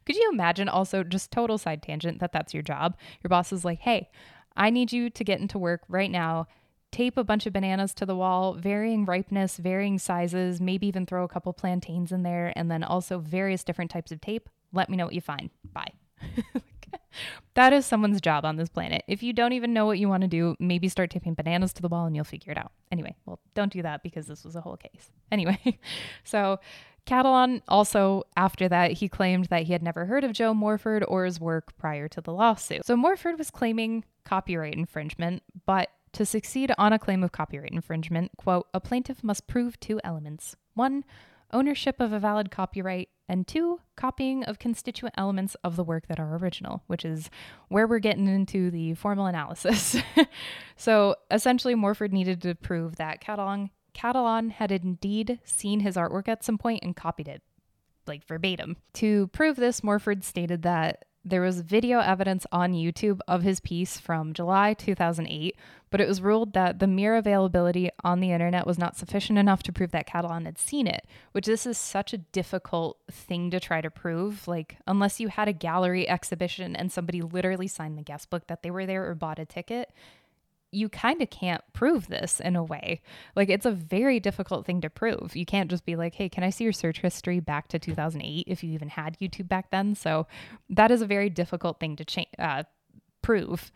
Could 0.05 0.17
you 0.17 0.31
imagine 0.33 0.69
also 0.69 1.05
just 1.05 1.31
total 1.31 1.59
side 1.59 1.83
tangent 1.83 2.19
that 2.21 2.33
that's 2.33 2.55
your 2.55 2.63
job? 2.63 2.97
Your 3.23 3.29
boss 3.29 3.53
is 3.53 3.65
like, 3.65 3.81
hey, 3.81 4.11
I 4.57 4.71
need 4.71 4.93
you 4.93 5.11
to 5.11 5.25
get 5.25 5.41
into 5.41 5.59
work 5.59 5.83
right 5.89 6.11
now. 6.11 6.49
Tape 6.91 7.17
a 7.17 7.23
bunch 7.23 7.47
of 7.47 7.53
bananas 7.53 7.95
to 7.95 8.07
the 8.07 8.17
wall, 8.17 8.55
varying 8.55 9.05
ripeness, 9.05 9.59
varying 9.59 9.99
sizes, 9.99 10.61
maybe 10.61 10.89
even 10.89 11.07
throw 11.07 11.23
a 11.23 11.29
couple 11.29 11.53
plantains 11.53 12.11
in 12.11 12.25
there, 12.25 12.53
and 12.57 12.69
then 12.69 12.83
also 12.83 13.21
various 13.21 13.63
different 13.63 13.93
types 13.93 14.11
of 14.11 14.21
tape. 14.21 14.49
Let 14.73 14.91
me 14.91 14.97
know 14.97 15.05
what 15.05 15.15
you 15.15 15.21
find. 15.21 15.51
Bye. 15.73 15.93
that 17.55 17.73
is 17.73 17.87
someone's 17.87 18.21
job 18.21 18.45
on 18.45 18.57
this 18.57 18.69
planet. 18.69 19.03
If 19.07 19.23
you 19.23 19.33
don't 19.33 19.53
even 19.53 19.73
know 19.73 19.87
what 19.87 19.99
you 19.99 20.09
want 20.09 20.23
to 20.23 20.29
do, 20.29 20.57
maybe 20.59 20.89
start 20.89 21.11
taping 21.11 21.35
bananas 21.35 21.73
to 21.75 21.83
the 21.83 21.89
wall 21.89 22.07
and 22.07 22.15
you'll 22.15 22.25
figure 22.25 22.53
it 22.53 22.59
out. 22.59 22.73
Anyway, 22.91 23.15
well, 23.27 23.41
don't 23.55 23.73
do 23.73 23.83
that 23.83 24.03
because 24.03 24.27
this 24.27 24.45
was 24.45 24.57
a 24.57 24.61
whole 24.61 24.77
case. 24.77 25.11
Anyway, 25.33 25.79
so 26.25 26.59
Cattelan 27.07 27.63
also, 27.69 28.25
after 28.37 28.69
that, 28.69 28.91
he 28.91 29.09
claimed 29.09 29.45
that 29.47 29.63
he 29.63 29.73
had 29.73 29.83
never 29.83 30.07
heard 30.07 30.25
of 30.25 30.33
Joe 30.33 30.53
Morford 30.53 31.05
or 31.07 31.25
his 31.25 31.39
work 31.41 31.77
prior 31.79 32.09
to 32.09 32.21
the 32.21 32.33
lawsuit. 32.33 32.85
So 32.85 32.97
Morford 32.97 33.39
was 33.39 33.49
claiming 33.49 34.05
copyright 34.25 34.75
infringement, 34.75 35.45
but 35.67 35.91
to 36.13 36.27
succeed 36.27 36.73
on 36.79 36.93
a 36.93 36.99
claim 36.99 37.23
of 37.23 37.31
copyright 37.31 37.73
infringement, 37.73 38.33
quote, 38.37 38.67
a 38.75 38.81
plaintiff 38.81 39.23
must 39.23 39.47
prove 39.47 39.79
two 39.79 40.01
elements. 40.03 40.57
One, 40.75 41.05
ownership 41.53 42.01
of 42.01 42.13
a 42.13 42.19
valid 42.19 42.51
copyright, 42.51 43.09
and 43.29 43.47
two, 43.47 43.81
copying 43.97 44.43
of 44.45 44.59
constituent 44.59 45.15
elements 45.17 45.57
of 45.63 45.77
the 45.77 45.85
work 45.85 46.09
that 46.09 46.19
are 46.19 46.37
original, 46.37 46.83
which 46.89 47.05
is 47.05 47.31
where 47.69 47.87
we're 47.87 48.01
getting 48.01 48.27
into 48.27 48.71
the 48.73 48.95
formal 48.95 49.27
analysis. 49.27 49.97
so 50.77 51.15
essentially, 51.31 51.77
Morford 51.77 52.13
needed 52.13 52.43
to 52.43 52.57
prove 52.57 52.97
that 52.97 53.21
Cattelan, 53.21 53.71
Cattelan 53.95 54.51
had 54.51 54.73
indeed 54.73 55.39
seen 55.45 55.81
his 55.81 55.97
artwork 55.97 56.27
at 56.27 56.43
some 56.43 56.59
point 56.59 56.83
and 56.83 56.97
copied 56.97 57.29
it, 57.29 57.43
like 58.07 58.27
verbatim. 58.27 58.77
To 58.95 59.29
prove 59.29 59.57
this, 59.57 59.85
Morford 59.85 60.25
stated 60.25 60.63
that 60.63 61.05
there 61.25 61.43
was 61.43 61.61
video 61.61 62.01
evidence 62.01 62.47
on 62.51 62.73
YouTube 62.73 63.21
of 63.29 63.43
his 63.43 63.61
piece 63.61 64.01
from 64.01 64.33
July 64.33 64.73
2008, 64.75 65.55
but 65.91 66.01
it 66.01 66.09
was 66.09 66.23
ruled 66.23 66.55
that 66.55 66.79
the 66.79 66.87
mere 66.87 67.17
availability 67.17 67.91
on 68.03 68.21
the 68.21 68.33
internet 68.33 68.67
was 68.67 68.79
not 68.79 68.97
sufficient 68.97 69.39
enough 69.39 69.63
to 69.65 69.73
prove 69.73 69.91
that 69.91 70.07
Cattelan 70.07 70.47
had 70.47 70.59
seen 70.59 70.87
it, 70.87 71.07
which 71.33 71.47
this 71.47 71.67
is 71.67 71.77
such 71.77 72.13
a 72.13 72.19
difficult 72.19 72.99
thing 73.11 73.51
to 73.51 73.61
try 73.61 73.81
to 73.81 73.91
prove. 73.91 74.49
Like, 74.49 74.77
unless 74.87 75.21
you 75.21 75.29
had 75.29 75.49
a 75.49 75.53
gallery 75.53 76.09
exhibition 76.09 76.75
and 76.75 76.91
somebody 76.91 77.21
literally 77.21 77.69
signed 77.69 77.99
the 77.99 78.03
guest 78.03 78.31
book 78.31 78.47
that 78.47 78.63
they 78.63 78.71
were 78.71 78.87
there 78.87 79.09
or 79.09 79.15
bought 79.15 79.39
a 79.39 79.45
ticket, 79.45 79.93
you 80.73 80.89
kind 80.89 81.21
of 81.21 81.31
can't 81.31 81.63
prove 81.73 82.09
this 82.09 82.41
in 82.41 82.57
a 82.57 82.65
way. 82.65 83.03
Like 83.35 83.49
it's 83.49 83.67
a 83.67 83.73
very 83.73 84.21
difficult 84.21 84.67
thing 84.67 84.81
to 84.83 84.91
prove. 84.91 85.35
You 85.35 85.47
can't 85.47 85.71
just 85.71 85.85
be 85.85 85.97
like, 85.97 86.15
"Hey, 86.15 86.29
can 86.29 86.45
I 86.45 86.51
see 86.51 86.65
your 86.65 86.73
search 86.73 87.01
history 87.01 87.41
back 87.41 87.69
to 87.69 87.79
2008 87.79 88.45
if 88.47 88.63
you 88.63 88.73
even 88.73 88.89
had 88.89 89.19
YouTube 89.21 89.49
back 89.49 89.71
then?" 89.71 89.95
So 89.95 90.27
that 90.69 90.91
is 90.91 91.03
a 91.03 91.07
very 91.07 91.31
difficult 91.31 91.81
thing 91.81 91.97
to 91.97 92.05
cha- 92.05 92.25
uh, 92.39 92.63
prove. 93.23 93.73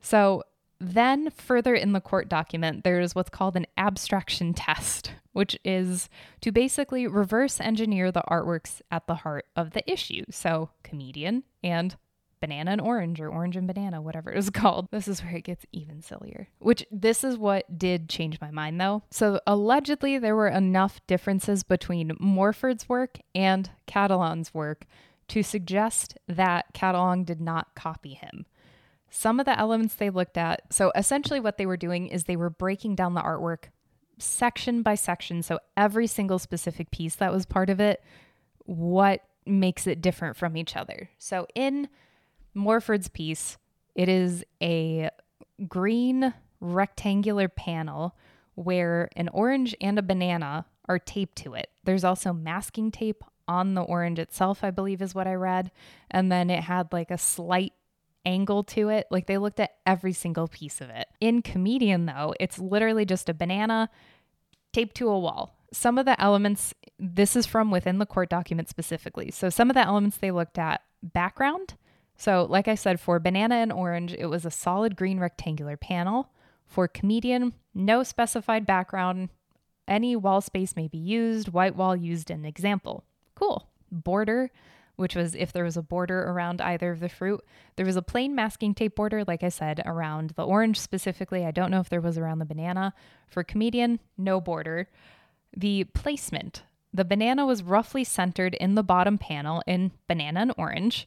So 0.00 0.44
then 0.78 1.30
further 1.30 1.74
in 1.74 1.92
the 1.92 2.00
court 2.00 2.28
document, 2.28 2.84
there's 2.84 3.14
what's 3.14 3.30
called 3.30 3.56
an 3.56 3.66
abstraction 3.76 4.52
test, 4.54 5.12
which 5.32 5.58
is 5.64 6.08
to 6.42 6.52
basically 6.52 7.06
reverse 7.06 7.60
engineer 7.60 8.12
the 8.12 8.22
artworks 8.28 8.82
at 8.90 9.06
the 9.06 9.16
heart 9.16 9.46
of 9.56 9.70
the 9.70 9.90
issue. 9.90 10.24
So 10.30 10.70
comedian 10.82 11.44
and 11.64 11.96
banana 12.40 12.72
and 12.72 12.80
orange 12.80 13.20
or 13.20 13.28
orange 13.28 13.56
and 13.56 13.66
banana, 13.66 14.00
whatever 14.00 14.30
it 14.30 14.38
is 14.38 14.50
called. 14.54 14.88
This 14.90 15.08
is 15.08 15.22
where 15.22 15.36
it 15.36 15.44
gets 15.44 15.66
even 15.72 16.02
sillier. 16.02 16.48
Which 16.58 16.84
this 16.90 17.24
is 17.24 17.36
what 17.36 17.78
did 17.78 18.08
change 18.08 18.40
my 18.40 18.50
mind 18.50 18.80
though. 18.80 19.02
So 19.10 19.40
allegedly 19.46 20.18
there 20.18 20.36
were 20.36 20.48
enough 20.48 21.00
differences 21.06 21.62
between 21.62 22.16
Morford's 22.18 22.88
work 22.88 23.18
and 23.34 23.70
Cattelan's 23.86 24.52
work 24.54 24.86
to 25.28 25.42
suggest 25.42 26.16
that 26.28 26.66
Cattelan 26.72 27.24
did 27.24 27.40
not 27.40 27.74
copy 27.74 28.14
him. 28.14 28.46
Some 29.10 29.40
of 29.40 29.46
the 29.46 29.58
elements 29.58 29.94
they 29.94 30.10
looked 30.10 30.36
at, 30.36 30.72
so 30.72 30.92
essentially 30.94 31.40
what 31.40 31.56
they 31.56 31.66
were 31.66 31.76
doing 31.76 32.08
is 32.08 32.24
they 32.24 32.36
were 32.36 32.50
breaking 32.50 32.96
down 32.96 33.14
the 33.14 33.22
artwork 33.22 33.64
section 34.18 34.82
by 34.82 34.94
section. 34.94 35.42
So 35.42 35.58
every 35.76 36.06
single 36.06 36.38
specific 36.38 36.90
piece 36.90 37.14
that 37.16 37.32
was 37.32 37.46
part 37.46 37.70
of 37.70 37.80
it, 37.80 38.02
what 38.64 39.22
makes 39.44 39.86
it 39.86 40.00
different 40.00 40.36
from 40.36 40.56
each 40.56 40.76
other. 40.76 41.10
So 41.18 41.46
in 41.54 41.88
Morford's 42.56 43.08
piece. 43.08 43.58
It 43.94 44.08
is 44.08 44.44
a 44.62 45.10
green 45.68 46.34
rectangular 46.60 47.48
panel 47.48 48.16
where 48.54 49.10
an 49.14 49.28
orange 49.28 49.76
and 49.80 49.98
a 49.98 50.02
banana 50.02 50.66
are 50.88 50.98
taped 50.98 51.36
to 51.36 51.54
it. 51.54 51.68
There's 51.84 52.04
also 52.04 52.32
masking 52.32 52.90
tape 52.90 53.22
on 53.48 53.74
the 53.74 53.82
orange 53.82 54.18
itself, 54.18 54.64
I 54.64 54.70
believe 54.70 55.02
is 55.02 55.14
what 55.14 55.26
I 55.26 55.34
read. 55.34 55.70
And 56.10 56.32
then 56.32 56.50
it 56.50 56.64
had 56.64 56.92
like 56.92 57.10
a 57.10 57.18
slight 57.18 57.74
angle 58.24 58.64
to 58.64 58.88
it. 58.88 59.06
Like 59.10 59.26
they 59.26 59.38
looked 59.38 59.60
at 59.60 59.74
every 59.84 60.12
single 60.12 60.48
piece 60.48 60.80
of 60.80 60.90
it. 60.90 61.06
In 61.20 61.42
Comedian, 61.42 62.06
though, 62.06 62.34
it's 62.40 62.58
literally 62.58 63.04
just 63.04 63.28
a 63.28 63.34
banana 63.34 63.88
taped 64.72 64.96
to 64.96 65.08
a 65.08 65.18
wall. 65.18 65.54
Some 65.72 65.98
of 65.98 66.06
the 66.06 66.20
elements, 66.20 66.74
this 66.98 67.36
is 67.36 67.46
from 67.46 67.70
within 67.70 67.98
the 67.98 68.06
court 68.06 68.30
document 68.30 68.68
specifically. 68.68 69.30
So 69.30 69.50
some 69.50 69.70
of 69.70 69.74
the 69.74 69.86
elements 69.86 70.16
they 70.16 70.30
looked 70.30 70.58
at 70.58 70.82
background, 71.02 71.74
so, 72.16 72.46
like 72.48 72.66
I 72.66 72.74
said, 72.74 72.98
for 72.98 73.18
banana 73.18 73.56
and 73.56 73.72
orange, 73.72 74.14
it 74.14 74.26
was 74.26 74.44
a 74.44 74.50
solid 74.50 74.96
green 74.96 75.20
rectangular 75.20 75.76
panel. 75.76 76.30
For 76.66 76.88
comedian, 76.88 77.52
no 77.74 78.02
specified 78.02 78.66
background. 78.66 79.28
Any 79.86 80.16
wall 80.16 80.40
space 80.40 80.74
may 80.74 80.88
be 80.88 80.98
used, 80.98 81.50
white 81.50 81.76
wall 81.76 81.94
used 81.94 82.30
in 82.30 82.44
example. 82.44 83.04
Cool. 83.34 83.68
Border, 83.92 84.50
which 84.96 85.14
was 85.14 85.34
if 85.34 85.52
there 85.52 85.62
was 85.62 85.76
a 85.76 85.82
border 85.82 86.24
around 86.24 86.60
either 86.60 86.90
of 86.90 87.00
the 87.00 87.08
fruit. 87.08 87.44
There 87.76 87.86
was 87.86 87.96
a 87.96 88.02
plain 88.02 88.34
masking 88.34 88.74
tape 88.74 88.96
border, 88.96 89.22
like 89.24 89.44
I 89.44 89.50
said, 89.50 89.82
around 89.84 90.30
the 90.30 90.44
orange 90.44 90.80
specifically. 90.80 91.44
I 91.44 91.50
don't 91.50 91.70
know 91.70 91.80
if 91.80 91.90
there 91.90 92.00
was 92.00 92.18
around 92.18 92.38
the 92.38 92.46
banana. 92.46 92.94
For 93.28 93.44
comedian, 93.44 94.00
no 94.16 94.40
border. 94.40 94.88
The 95.54 95.84
placement. 95.84 96.62
The 96.92 97.04
banana 97.04 97.44
was 97.44 97.62
roughly 97.62 98.04
centered 98.04 98.54
in 98.54 98.74
the 98.74 98.82
bottom 98.82 99.18
panel 99.18 99.62
in 99.66 99.92
banana 100.08 100.40
and 100.40 100.54
orange 100.56 101.06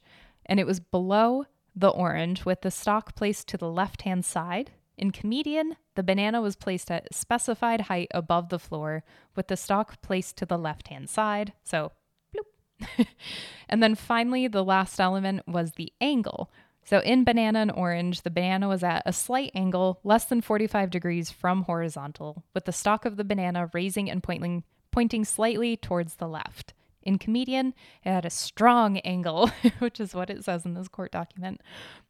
and 0.50 0.58
it 0.58 0.66
was 0.66 0.80
below 0.80 1.44
the 1.76 1.88
orange 1.88 2.44
with 2.44 2.62
the 2.62 2.72
stalk 2.72 3.14
placed 3.14 3.46
to 3.48 3.56
the 3.56 3.70
left 3.70 4.02
hand 4.02 4.24
side. 4.24 4.72
In 4.98 5.12
comedian, 5.12 5.76
the 5.94 6.02
banana 6.02 6.42
was 6.42 6.56
placed 6.56 6.90
at 6.90 7.14
specified 7.14 7.82
height 7.82 8.08
above 8.12 8.48
the 8.48 8.58
floor 8.58 9.04
with 9.36 9.46
the 9.46 9.56
stalk 9.56 10.02
placed 10.02 10.36
to 10.38 10.44
the 10.44 10.58
left 10.58 10.88
hand 10.88 11.08
side. 11.08 11.52
So, 11.62 11.92
bloop. 12.34 13.06
and 13.68 13.80
then 13.80 13.94
finally, 13.94 14.48
the 14.48 14.64
last 14.64 15.00
element 15.00 15.46
was 15.46 15.72
the 15.72 15.92
angle. 16.00 16.50
So 16.82 16.98
in 16.98 17.22
banana 17.22 17.60
and 17.60 17.70
orange, 17.70 18.22
the 18.22 18.30
banana 18.30 18.66
was 18.66 18.82
at 18.82 19.04
a 19.06 19.12
slight 19.12 19.52
angle, 19.54 20.00
less 20.02 20.24
than 20.24 20.40
45 20.40 20.90
degrees 20.90 21.30
from 21.30 21.62
horizontal, 21.62 22.42
with 22.54 22.64
the 22.64 22.72
stalk 22.72 23.04
of 23.04 23.16
the 23.16 23.24
banana 23.24 23.70
raising 23.72 24.10
and 24.10 24.22
pointing, 24.22 24.64
pointing 24.90 25.24
slightly 25.24 25.76
towards 25.76 26.16
the 26.16 26.26
left. 26.26 26.74
In 27.10 27.18
comedian, 27.18 27.74
it 28.04 28.10
had 28.10 28.24
a 28.24 28.30
strong 28.30 28.98
angle, 28.98 29.50
which 29.80 29.98
is 29.98 30.14
what 30.14 30.30
it 30.30 30.44
says 30.44 30.64
in 30.64 30.74
this 30.74 30.86
court 30.86 31.10
document. 31.10 31.60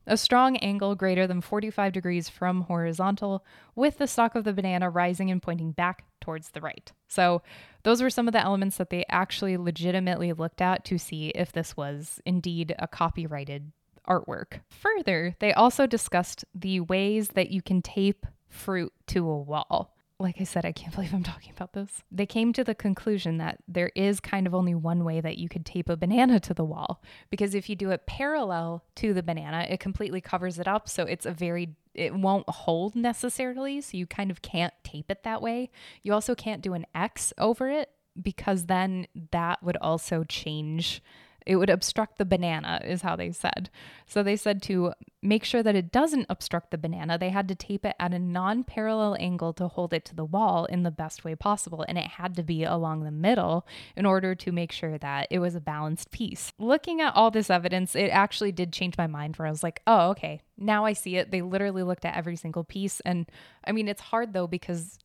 A 0.06 0.16
strong 0.16 0.58
angle 0.58 0.94
greater 0.94 1.26
than 1.26 1.40
45 1.40 1.92
degrees 1.92 2.28
from 2.28 2.62
horizontal, 2.62 3.42
with 3.74 3.96
the 3.96 4.06
stalk 4.06 4.34
of 4.34 4.44
the 4.44 4.52
banana 4.52 4.90
rising 4.90 5.30
and 5.30 5.42
pointing 5.42 5.72
back 5.72 6.04
towards 6.20 6.50
the 6.50 6.60
right. 6.60 6.92
So, 7.08 7.40
those 7.82 8.02
were 8.02 8.10
some 8.10 8.28
of 8.28 8.32
the 8.32 8.42
elements 8.42 8.76
that 8.76 8.90
they 8.90 9.06
actually 9.08 9.56
legitimately 9.56 10.34
looked 10.34 10.60
at 10.60 10.84
to 10.84 10.98
see 10.98 11.28
if 11.30 11.50
this 11.50 11.78
was 11.78 12.20
indeed 12.26 12.74
a 12.78 12.86
copyrighted 12.86 13.72
artwork. 14.06 14.60
Further, 14.68 15.34
they 15.38 15.54
also 15.54 15.86
discussed 15.86 16.44
the 16.54 16.80
ways 16.80 17.28
that 17.28 17.50
you 17.50 17.62
can 17.62 17.80
tape 17.80 18.26
fruit 18.50 18.92
to 19.06 19.26
a 19.26 19.38
wall. 19.38 19.94
Like 20.20 20.40
I 20.40 20.44
said, 20.44 20.64
I 20.64 20.72
can't 20.72 20.94
believe 20.94 21.14
I'm 21.14 21.22
talking 21.22 21.52
about 21.56 21.72
this. 21.72 22.02
They 22.12 22.26
came 22.26 22.52
to 22.52 22.62
the 22.62 22.74
conclusion 22.74 23.38
that 23.38 23.58
there 23.66 23.90
is 23.96 24.20
kind 24.20 24.46
of 24.46 24.54
only 24.54 24.74
one 24.74 25.02
way 25.04 25.20
that 25.20 25.38
you 25.38 25.48
could 25.48 25.66
tape 25.66 25.88
a 25.88 25.96
banana 25.96 26.38
to 26.40 26.54
the 26.54 26.64
wall. 26.64 27.02
Because 27.30 27.54
if 27.54 27.68
you 27.68 27.74
do 27.74 27.90
it 27.90 28.06
parallel 28.06 28.84
to 28.96 29.14
the 29.14 29.22
banana, 29.22 29.66
it 29.68 29.80
completely 29.80 30.20
covers 30.20 30.58
it 30.58 30.68
up. 30.68 30.88
So 30.88 31.04
it's 31.04 31.26
a 31.26 31.32
very, 31.32 31.74
it 31.94 32.14
won't 32.14 32.48
hold 32.48 32.94
necessarily. 32.94 33.80
So 33.80 33.96
you 33.96 34.06
kind 34.06 34.30
of 34.30 34.42
can't 34.42 34.74
tape 34.84 35.10
it 35.10 35.22
that 35.24 35.42
way. 35.42 35.70
You 36.02 36.12
also 36.12 36.34
can't 36.34 36.62
do 36.62 36.74
an 36.74 36.86
X 36.94 37.32
over 37.38 37.68
it 37.68 37.90
because 38.20 38.66
then 38.66 39.06
that 39.30 39.62
would 39.62 39.76
also 39.78 40.24
change 40.24 41.02
it 41.50 41.56
would 41.56 41.68
obstruct 41.68 42.16
the 42.16 42.24
banana, 42.24 42.80
is 42.84 43.02
how 43.02 43.16
they 43.16 43.32
said. 43.32 43.70
So 44.06 44.22
they 44.22 44.36
said 44.36 44.62
to 44.62 44.92
make 45.20 45.42
sure 45.42 45.64
that 45.64 45.74
it 45.74 45.90
doesn't 45.90 46.26
obstruct 46.28 46.70
the 46.70 46.78
banana, 46.78 47.18
they 47.18 47.30
had 47.30 47.48
to 47.48 47.56
tape 47.56 47.84
it 47.84 47.96
at 47.98 48.14
a 48.14 48.20
non 48.20 48.62
parallel 48.62 49.16
angle 49.18 49.52
to 49.54 49.66
hold 49.66 49.92
it 49.92 50.04
to 50.04 50.14
the 50.14 50.24
wall 50.24 50.66
in 50.66 50.84
the 50.84 50.92
best 50.92 51.24
way 51.24 51.34
possible. 51.34 51.84
And 51.88 51.98
it 51.98 52.06
had 52.06 52.36
to 52.36 52.44
be 52.44 52.62
along 52.62 53.02
the 53.02 53.10
middle 53.10 53.66
in 53.96 54.06
order 54.06 54.36
to 54.36 54.52
make 54.52 54.70
sure 54.70 54.96
that 54.98 55.26
it 55.28 55.40
was 55.40 55.56
a 55.56 55.60
balanced 55.60 56.12
piece. 56.12 56.52
Looking 56.56 57.00
at 57.00 57.16
all 57.16 57.32
this 57.32 57.50
evidence, 57.50 57.96
it 57.96 58.10
actually 58.10 58.52
did 58.52 58.72
change 58.72 58.96
my 58.96 59.08
mind 59.08 59.34
where 59.34 59.48
I 59.48 59.50
was 59.50 59.64
like, 59.64 59.82
oh, 59.88 60.10
okay, 60.10 60.42
now 60.56 60.84
I 60.84 60.92
see 60.92 61.16
it. 61.16 61.32
They 61.32 61.42
literally 61.42 61.82
looked 61.82 62.04
at 62.04 62.16
every 62.16 62.36
single 62.36 62.62
piece. 62.62 63.00
And 63.00 63.26
I 63.64 63.72
mean, 63.72 63.88
it's 63.88 64.02
hard 64.02 64.34
though 64.34 64.46
because 64.46 65.00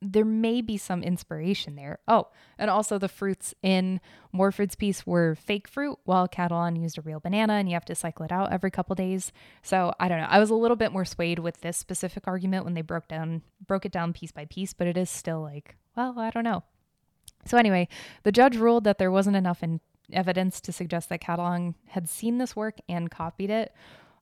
there 0.00 0.24
may 0.24 0.60
be 0.60 0.76
some 0.76 1.02
inspiration 1.02 1.74
there. 1.74 1.98
Oh, 2.06 2.28
and 2.58 2.70
also 2.70 2.98
the 2.98 3.08
fruits 3.08 3.54
in 3.62 4.00
Morford's 4.32 4.74
piece 4.74 5.06
were 5.06 5.34
fake 5.34 5.66
fruit, 5.66 5.98
while 6.04 6.28
Cattelan 6.28 6.80
used 6.80 6.98
a 6.98 7.02
real 7.02 7.20
banana, 7.20 7.54
and 7.54 7.68
you 7.68 7.74
have 7.74 7.84
to 7.86 7.94
cycle 7.94 8.24
it 8.24 8.32
out 8.32 8.52
every 8.52 8.70
couple 8.70 8.94
days. 8.94 9.32
So 9.62 9.92
I 9.98 10.08
don't 10.08 10.20
know. 10.20 10.28
I 10.28 10.38
was 10.38 10.50
a 10.50 10.54
little 10.54 10.76
bit 10.76 10.92
more 10.92 11.04
swayed 11.04 11.40
with 11.40 11.60
this 11.60 11.76
specific 11.76 12.28
argument 12.28 12.64
when 12.64 12.74
they 12.74 12.82
broke 12.82 13.08
down 13.08 13.42
broke 13.66 13.84
it 13.84 13.92
down 13.92 14.12
piece 14.12 14.32
by 14.32 14.44
piece, 14.44 14.72
but 14.72 14.86
it 14.86 14.96
is 14.96 15.10
still 15.10 15.40
like, 15.40 15.76
well, 15.96 16.18
I 16.18 16.30
don't 16.30 16.44
know. 16.44 16.62
So 17.44 17.56
anyway, 17.56 17.88
the 18.22 18.32
judge 18.32 18.56
ruled 18.56 18.84
that 18.84 18.98
there 18.98 19.10
wasn't 19.10 19.36
enough 19.36 19.62
in 19.62 19.80
evidence 20.12 20.60
to 20.62 20.72
suggest 20.72 21.08
that 21.08 21.20
Cattelan 21.20 21.74
had 21.88 22.08
seen 22.08 22.38
this 22.38 22.56
work 22.56 22.78
and 22.88 23.10
copied 23.10 23.50
it. 23.50 23.74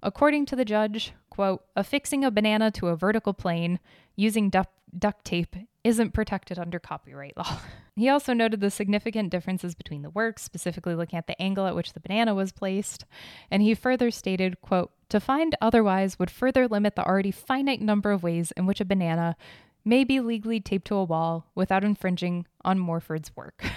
According 0.03 0.47
to 0.47 0.57
the 0.57 0.65
judge, 0.65 1.13
quote, 1.31 1.65
affixing 1.75 2.25
a 2.25 2.31
banana 2.31 2.71
to 2.73 2.89
a 2.89 2.97
vertical 2.97 3.33
plane 3.33 3.81
using 4.15 4.51
duct, 4.51 4.71
duct 4.99 5.25
tape 5.25 5.57
isn't 5.85 6.13
protected 6.13 6.59
under 6.59 6.79
copyright 6.79 7.37
law. 7.37 7.59
he 7.97 8.09
also 8.09 8.33
noted 8.33 8.61
the 8.61 8.71
significant 8.71 9.31
differences 9.31 9.75
between 9.75 10.03
the 10.03 10.11
works, 10.11 10.43
specifically 10.43 10.95
looking 10.95 11.19
at 11.19 11.27
the 11.27 11.41
angle 11.41 11.67
at 11.67 11.77
which 11.77 11.93
the 11.93 12.01
banana 12.01 12.35
was 12.35 12.53
placed, 12.53 13.05
and 13.51 13.63
he 13.63 13.75
further 13.75 14.11
stated, 14.11 14.61
quote, 14.61 14.91
to 15.09 15.21
find 15.21 15.55
otherwise 15.61 16.19
would 16.19 16.31
further 16.31 16.67
limit 16.67 16.97
the 16.97 17.07
already 17.07 17.31
finite 17.31 17.81
number 17.81 18.11
of 18.11 18.23
ways 18.23 18.53
in 18.57 18.67
which 18.67 18.81
a 18.81 18.85
banana 18.85 19.37
may 19.85 20.03
be 20.03 20.19
legally 20.19 20.59
taped 20.59 20.89
to 20.89 20.97
a 20.97 21.05
wall 21.05 21.47
without 21.55 21.85
infringing 21.85 22.47
on 22.65 22.79
Morford's 22.79 23.35
work. 23.37 23.65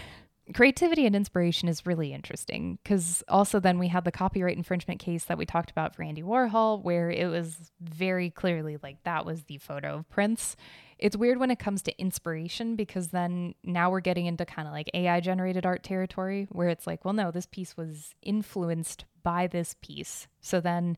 creativity 0.53 1.05
and 1.05 1.15
inspiration 1.15 1.69
is 1.69 1.85
really 1.85 2.13
interesting 2.13 2.79
because 2.83 3.23
also 3.27 3.59
then 3.59 3.77
we 3.77 3.87
had 3.87 4.03
the 4.03 4.11
copyright 4.11 4.57
infringement 4.57 4.99
case 4.99 5.25
that 5.25 5.37
we 5.37 5.45
talked 5.45 5.71
about 5.71 5.95
for 5.95 6.03
Andy 6.03 6.23
Warhol, 6.23 6.83
where 6.83 7.09
it 7.09 7.27
was 7.27 7.71
very 7.79 8.29
clearly 8.29 8.77
like 8.81 9.03
that 9.03 9.25
was 9.25 9.43
the 9.43 9.57
photo 9.57 9.97
of 9.97 10.09
Prince. 10.09 10.55
It's 10.99 11.15
weird 11.15 11.39
when 11.39 11.51
it 11.51 11.59
comes 11.59 11.81
to 11.83 11.99
inspiration 11.99 12.75
because 12.75 13.07
then 13.07 13.55
now 13.63 13.89
we're 13.89 14.01
getting 14.01 14.25
into 14.25 14.45
kind 14.45 14.67
of 14.67 14.73
like 14.73 14.91
AI 14.93 15.19
generated 15.21 15.65
art 15.65 15.83
territory 15.83 16.47
where 16.51 16.69
it's 16.69 16.85
like, 16.85 17.05
well, 17.05 17.13
no, 17.13 17.31
this 17.31 17.45
piece 17.45 17.77
was 17.77 18.13
influenced 18.21 19.05
by 19.23 19.47
this 19.47 19.75
piece. 19.81 20.27
So 20.41 20.59
then 20.59 20.97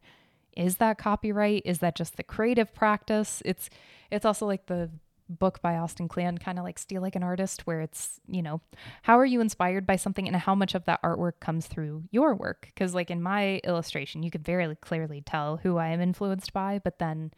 is 0.58 0.78
that 0.78 0.98
copyright? 0.98 1.62
Is 1.66 1.80
that 1.80 1.96
just 1.96 2.18
the 2.18 2.24
creative 2.24 2.74
practice? 2.74 3.42
It's 3.46 3.70
it's 4.10 4.26
also 4.26 4.46
like 4.46 4.66
the 4.66 4.90
book 5.30 5.62
by 5.62 5.78
Austin 5.78 6.08
Kleon, 6.08 6.38
kind 6.38 6.60
of 6.60 6.66
like 6.66 6.78
Steal 6.78 7.02
Like 7.02 7.16
an 7.16 7.24
Artist, 7.24 7.66
where 7.66 7.82
it's, 7.82 8.20
you 8.28 8.42
know, 8.42 8.62
how 9.04 9.18
are 9.18 9.26
you 9.26 9.42
inspired 9.42 9.88
by 9.88 9.96
something 9.96 10.28
and 10.28 10.36
how 10.36 10.56
much 10.56 10.76
of 10.76 10.86
that 10.86 11.02
artwork 11.04 11.40
comes 11.40 11.68
through 11.68 12.04
your 12.12 12.36
work? 12.36 12.68
Because, 12.74 12.94
like 12.94 13.10
in 13.10 13.22
my 13.22 13.58
illustration, 13.64 14.24
you 14.24 14.32
could 14.32 14.44
very 14.44 14.76
clearly 14.76 15.22
tell 15.22 15.58
who 15.58 15.78
I 15.78 15.88
am 15.90 16.02
influenced 16.02 16.54
by, 16.54 16.80
but 16.84 17.00
then 17.00 17.32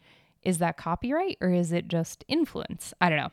is 0.44 0.58
that 0.58 0.76
copyright 0.76 1.38
or 1.40 1.50
is 1.50 1.72
it 1.72 1.88
just 1.88 2.24
influence? 2.28 2.94
I 3.00 3.08
don't 3.08 3.18
know. 3.18 3.32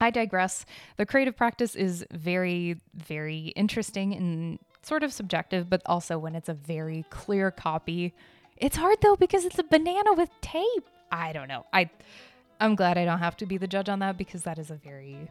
I 0.00 0.10
digress. 0.10 0.66
The 0.96 1.06
creative 1.06 1.36
practice 1.36 1.74
is 1.74 2.04
very, 2.12 2.80
very 2.94 3.52
interesting 3.56 4.12
and 4.14 4.58
sort 4.82 5.02
of 5.02 5.12
subjective, 5.12 5.70
but 5.70 5.82
also 5.86 6.18
when 6.18 6.34
it's 6.34 6.48
a 6.48 6.54
very 6.54 7.04
clear 7.10 7.50
copy. 7.50 8.14
It's 8.56 8.76
hard 8.76 8.98
though 9.02 9.16
because 9.16 9.44
it's 9.44 9.58
a 9.58 9.64
banana 9.64 10.12
with 10.14 10.30
tape. 10.40 10.88
I 11.10 11.32
don't 11.32 11.48
know. 11.48 11.64
I 11.72 11.90
I'm 12.60 12.74
glad 12.76 12.98
I 12.98 13.04
don't 13.04 13.18
have 13.18 13.36
to 13.38 13.46
be 13.46 13.56
the 13.56 13.66
judge 13.66 13.88
on 13.88 13.98
that 14.00 14.16
because 14.16 14.42
that 14.42 14.58
is 14.58 14.70
a 14.70 14.74
very 14.74 15.28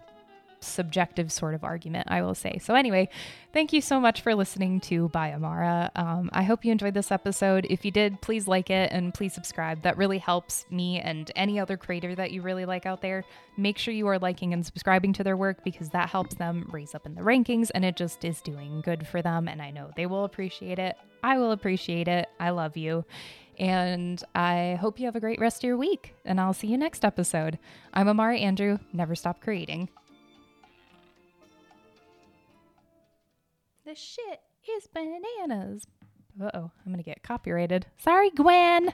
subjective 0.66 1.32
sort 1.32 1.54
of 1.54 1.64
argument, 1.64 2.08
I 2.10 2.22
will 2.22 2.36
say. 2.36 2.60
So, 2.62 2.76
anyway, 2.76 3.10
thank 3.54 3.74
you 3.74 3.82
so 3.82 4.00
much 4.00 4.22
for 4.22 4.36
listening 4.36 4.80
to 4.82 5.10
By 5.10 5.34
Amara. 5.34 5.92
Um, 5.96 6.30
I 6.34 6.44
hope 6.44 6.66
you 6.66 6.72
enjoyed 6.72 6.94
this 6.94 7.12
episode. 7.12 7.68
If 7.70 7.86
you 7.86 7.92
did, 7.92 8.22
please 8.22 8.48
like 8.48 8.70
it 8.70 8.92
and 8.92 9.14
please 9.14 9.34
subscribe. 9.34 9.82
That 9.84 9.98
really 9.98 10.18
helps 10.18 10.66
me 10.70 11.00
and 11.00 11.32
any 11.36 11.60
other 11.60 11.78
creator 11.78 12.16
that 12.16 12.32
you 12.32 12.42
really 12.42 12.66
like 12.66 12.86
out 12.86 13.02
there. 13.02 13.24
Make 13.58 13.78
sure 13.78 13.94
you 13.94 14.08
are 14.08 14.20
liking 14.20 14.54
and 14.54 14.66
subscribing 14.66 15.14
to 15.14 15.24
their 15.24 15.38
work 15.38 15.64
because 15.64 15.90
that 15.90 16.10
helps 16.10 16.36
them 16.36 16.70
raise 16.72 16.96
up 16.96 17.06
in 17.06 17.16
the 17.16 17.22
rankings 17.22 17.70
and 17.74 17.86
it 17.86 17.96
just 17.96 18.26
is 18.26 18.42
doing 18.42 18.82
good 18.82 19.08
for 19.08 19.22
them. 19.22 19.48
And 19.48 19.62
I 19.62 19.72
know 19.72 19.92
they 19.96 20.06
will 20.06 20.24
appreciate 20.24 20.80
it. 20.80 20.96
I 21.24 21.38
will 21.38 21.52
appreciate 21.52 22.08
it. 22.08 22.28
I 22.40 22.50
love 22.50 22.76
you. 22.76 23.06
And 23.60 24.22
I 24.34 24.78
hope 24.82 25.00
you 25.00 25.06
have 25.06 25.16
a 25.16 25.20
great 25.20 25.40
rest 25.40 25.64
of 25.64 25.68
your 25.68 25.78
week. 25.78 26.16
And 26.26 26.40
I'll 26.40 26.54
see 26.54 26.68
you 26.68 26.78
next 26.78 27.06
episode. 27.06 27.60
I'm 27.94 28.08
Amara 28.08 28.38
Andrew. 28.38 28.80
Never 28.92 29.16
stop 29.16 29.42
creating. 29.42 29.90
The 33.86 33.96
shit 33.96 34.40
is 34.78 34.88
bananas. 34.88 35.86
Uh 36.42 36.50
oh, 36.54 36.72
I'm 36.86 36.92
gonna 36.92 37.04
get 37.04 37.22
copyrighted. 37.22 37.86
Sorry, 37.98 38.30
Gwen. 38.32 38.94